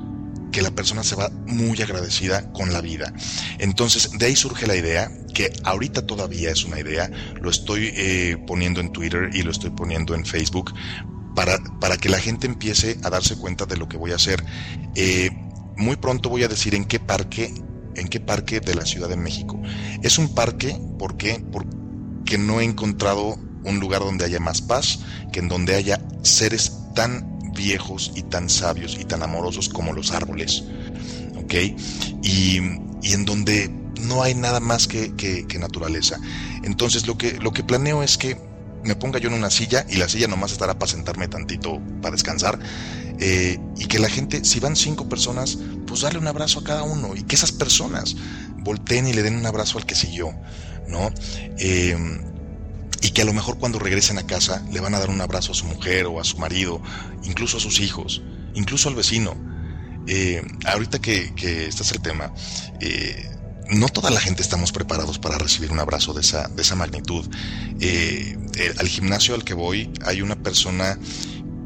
[0.52, 3.14] que la persona se va muy agradecida con la vida.
[3.60, 8.38] Entonces, de ahí surge la idea, que ahorita todavía es una idea, lo estoy eh,
[8.46, 10.74] poniendo en Twitter y lo estoy poniendo en Facebook,
[11.36, 14.44] para, para, que la gente empiece a darse cuenta de lo que voy a hacer.
[14.96, 15.32] Eh,
[15.78, 17.54] muy pronto voy a decir en qué parque,
[17.96, 19.60] en qué parque de la Ciudad de México.
[20.04, 21.44] Es un parque, ¿por qué?
[21.52, 25.00] Porque no he encontrado un lugar donde haya más paz,
[25.32, 30.12] que en donde haya seres tan viejos y tan sabios y tan amorosos como los
[30.12, 30.64] árboles,
[31.38, 31.54] ¿ok?
[32.24, 32.58] Y,
[33.04, 33.70] en donde
[34.02, 36.20] no hay nada más que, naturaleza.
[36.64, 38.38] Entonces lo que, lo que planeo es que
[38.84, 42.14] me ponga yo en una silla y la silla nomás estará para sentarme tantito para
[42.14, 42.58] descansar
[43.20, 46.84] eh, y que la gente, si van cinco personas, pues darle un abrazo a cada
[46.84, 48.16] uno y que esas personas
[48.58, 50.34] volteen y le den un abrazo al que siguió,
[50.88, 51.12] ¿no?
[51.60, 51.96] Eh,
[53.02, 55.52] y que a lo mejor cuando regresen a casa le van a dar un abrazo
[55.52, 56.82] a su mujer o a su marido,
[57.24, 58.22] incluso a sus hijos,
[58.54, 59.36] incluso al vecino.
[60.08, 62.34] Eh, ahorita que, que este es el tema,
[62.80, 63.30] eh,
[63.70, 67.28] no toda la gente estamos preparados para recibir un abrazo de esa, de esa magnitud.
[67.80, 68.38] Eh,
[68.78, 70.98] al gimnasio al que voy hay una persona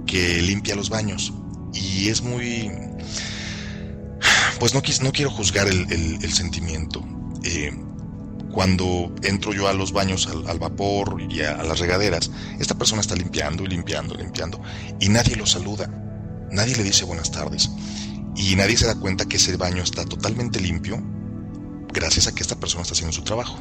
[0.05, 1.33] que limpia los baños
[1.73, 2.71] y es muy...
[4.59, 7.03] Pues no, no quiero juzgar el, el, sentimiento
[8.55, 13.13] cuando entro yo a los baños, al, vapor y a, las regaderas, esta persona está
[13.13, 14.61] limpiando y limpiando, limpiando,
[15.01, 15.89] y nadie lo saluda,
[16.51, 17.69] nadie le dice buenas tardes,
[18.33, 21.03] y nadie se da cuenta que ese baño está totalmente limpio
[21.91, 23.59] gracias a que esta persona está haciendo su trabajo.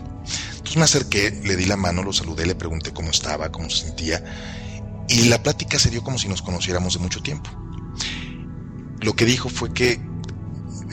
[0.52, 3.86] Entonces me acerqué, le di la mano, lo saludé, le pregunté cómo estaba, cómo se
[3.86, 4.22] sentía,
[5.08, 7.50] y la plática se dio como si nos conociéramos de mucho tiempo.
[9.00, 10.00] Lo que dijo fue que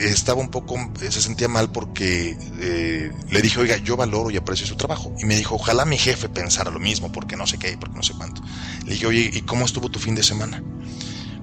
[0.10, 4.66] estaba un poco, se sentía mal porque eh, le dije, oiga, yo valoro y aprecio
[4.66, 5.14] su trabajo.
[5.20, 8.04] Y me dijo, ojalá mi jefe pensara lo mismo, porque no sé qué, porque no
[8.04, 8.42] sé cuánto.
[8.86, 10.64] Le dije, oye, ¿y cómo estuvo tu fin de semana?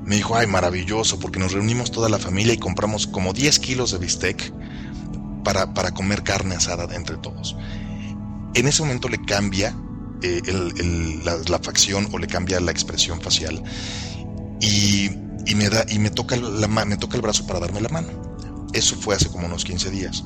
[0.04, 3.92] Me dijo, ay, maravilloso, porque nos reunimos toda la familia y compramos como 10 kilos
[3.92, 4.52] de bistec
[5.44, 7.56] para, para comer carne asada entre todos.
[8.54, 9.76] En ese momento le cambia
[10.22, 10.42] eh,
[11.24, 13.62] la, facción o le cambia la expresión facial
[14.61, 15.11] y,
[15.46, 18.27] y me da y me toca la, me toca el brazo para darme la mano
[18.72, 20.24] eso fue hace como unos 15 días.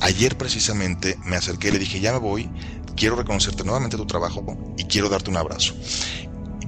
[0.00, 2.50] Ayer precisamente me acerqué y le dije, ya me voy,
[2.96, 4.44] quiero reconocerte nuevamente tu trabajo
[4.76, 5.74] y quiero darte un abrazo.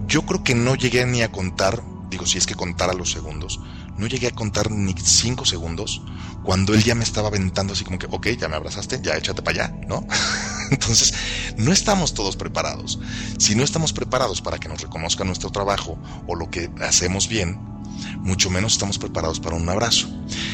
[0.06, 3.60] Yo creo que no llegué ni a contar, digo, si es que contara los segundos,
[3.96, 6.02] no llegué a contar ni cinco segundos
[6.42, 9.42] cuando él ya me estaba aventando así como que, ok, ya me abrazaste, ya échate
[9.42, 10.06] para allá, ¿no?
[10.70, 11.14] Entonces,
[11.56, 12.98] no estamos todos preparados.
[13.38, 17.73] Si no estamos preparados para que nos reconozca nuestro trabajo o lo que hacemos bien,
[18.18, 20.08] mucho menos estamos preparados para un abrazo.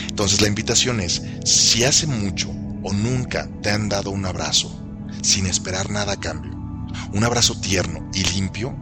[0.09, 2.51] Entonces, la invitación es, si hace mucho
[2.83, 4.77] o nunca te han dado un abrazo
[5.23, 6.53] sin esperar nada a cambio,
[7.13, 8.75] un abrazo tierno y limpio,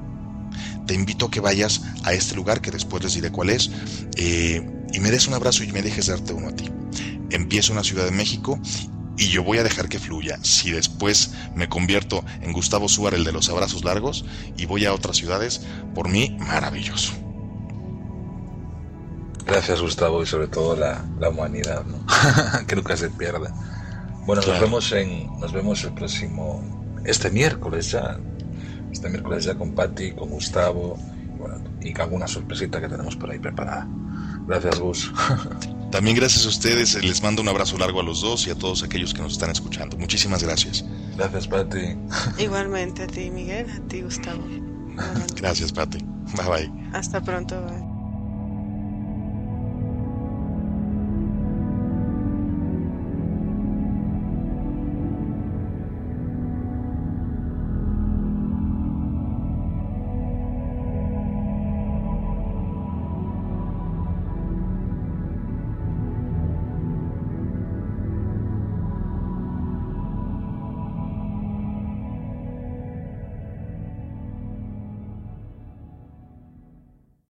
[0.86, 3.70] te invito a que vayas a este lugar, que después les diré cuál es,
[4.16, 6.64] eh, y me des un abrazo y me dejes darte uno a ti.
[7.30, 8.58] Empiezo en la Ciudad de México
[9.18, 10.38] y yo voy a dejar que fluya.
[10.42, 14.24] Si después me convierto en Gustavo Suar, el de los abrazos largos,
[14.56, 15.60] y voy a otras ciudades,
[15.94, 17.27] por mí, maravilloso.
[19.48, 21.98] Gracias, Gustavo, y sobre todo la, humanidad, ¿no?
[22.66, 23.52] que nunca se pierda.
[24.26, 26.62] Bueno, nos vemos en, nos vemos el próximo,
[27.06, 28.18] este miércoles ya,
[28.92, 30.98] este miércoles ya con Patti, con Gustavo,
[31.80, 33.88] y con alguna sorpresita que tenemos por ahí preparada.
[34.46, 35.12] Gracias, Gus.
[35.90, 38.82] También gracias a ustedes, les mando un abrazo largo a los dos y a todos
[38.82, 39.96] aquellos que nos están escuchando.
[39.96, 40.84] Muchísimas gracias.
[41.16, 41.96] Gracias, Patti.
[42.38, 44.44] Igualmente a ti, Miguel, a ti, Gustavo.
[45.36, 46.04] Gracias, Patti.
[46.36, 46.90] Bye bye.
[46.92, 47.58] Hasta pronto.
[47.64, 47.87] Bye.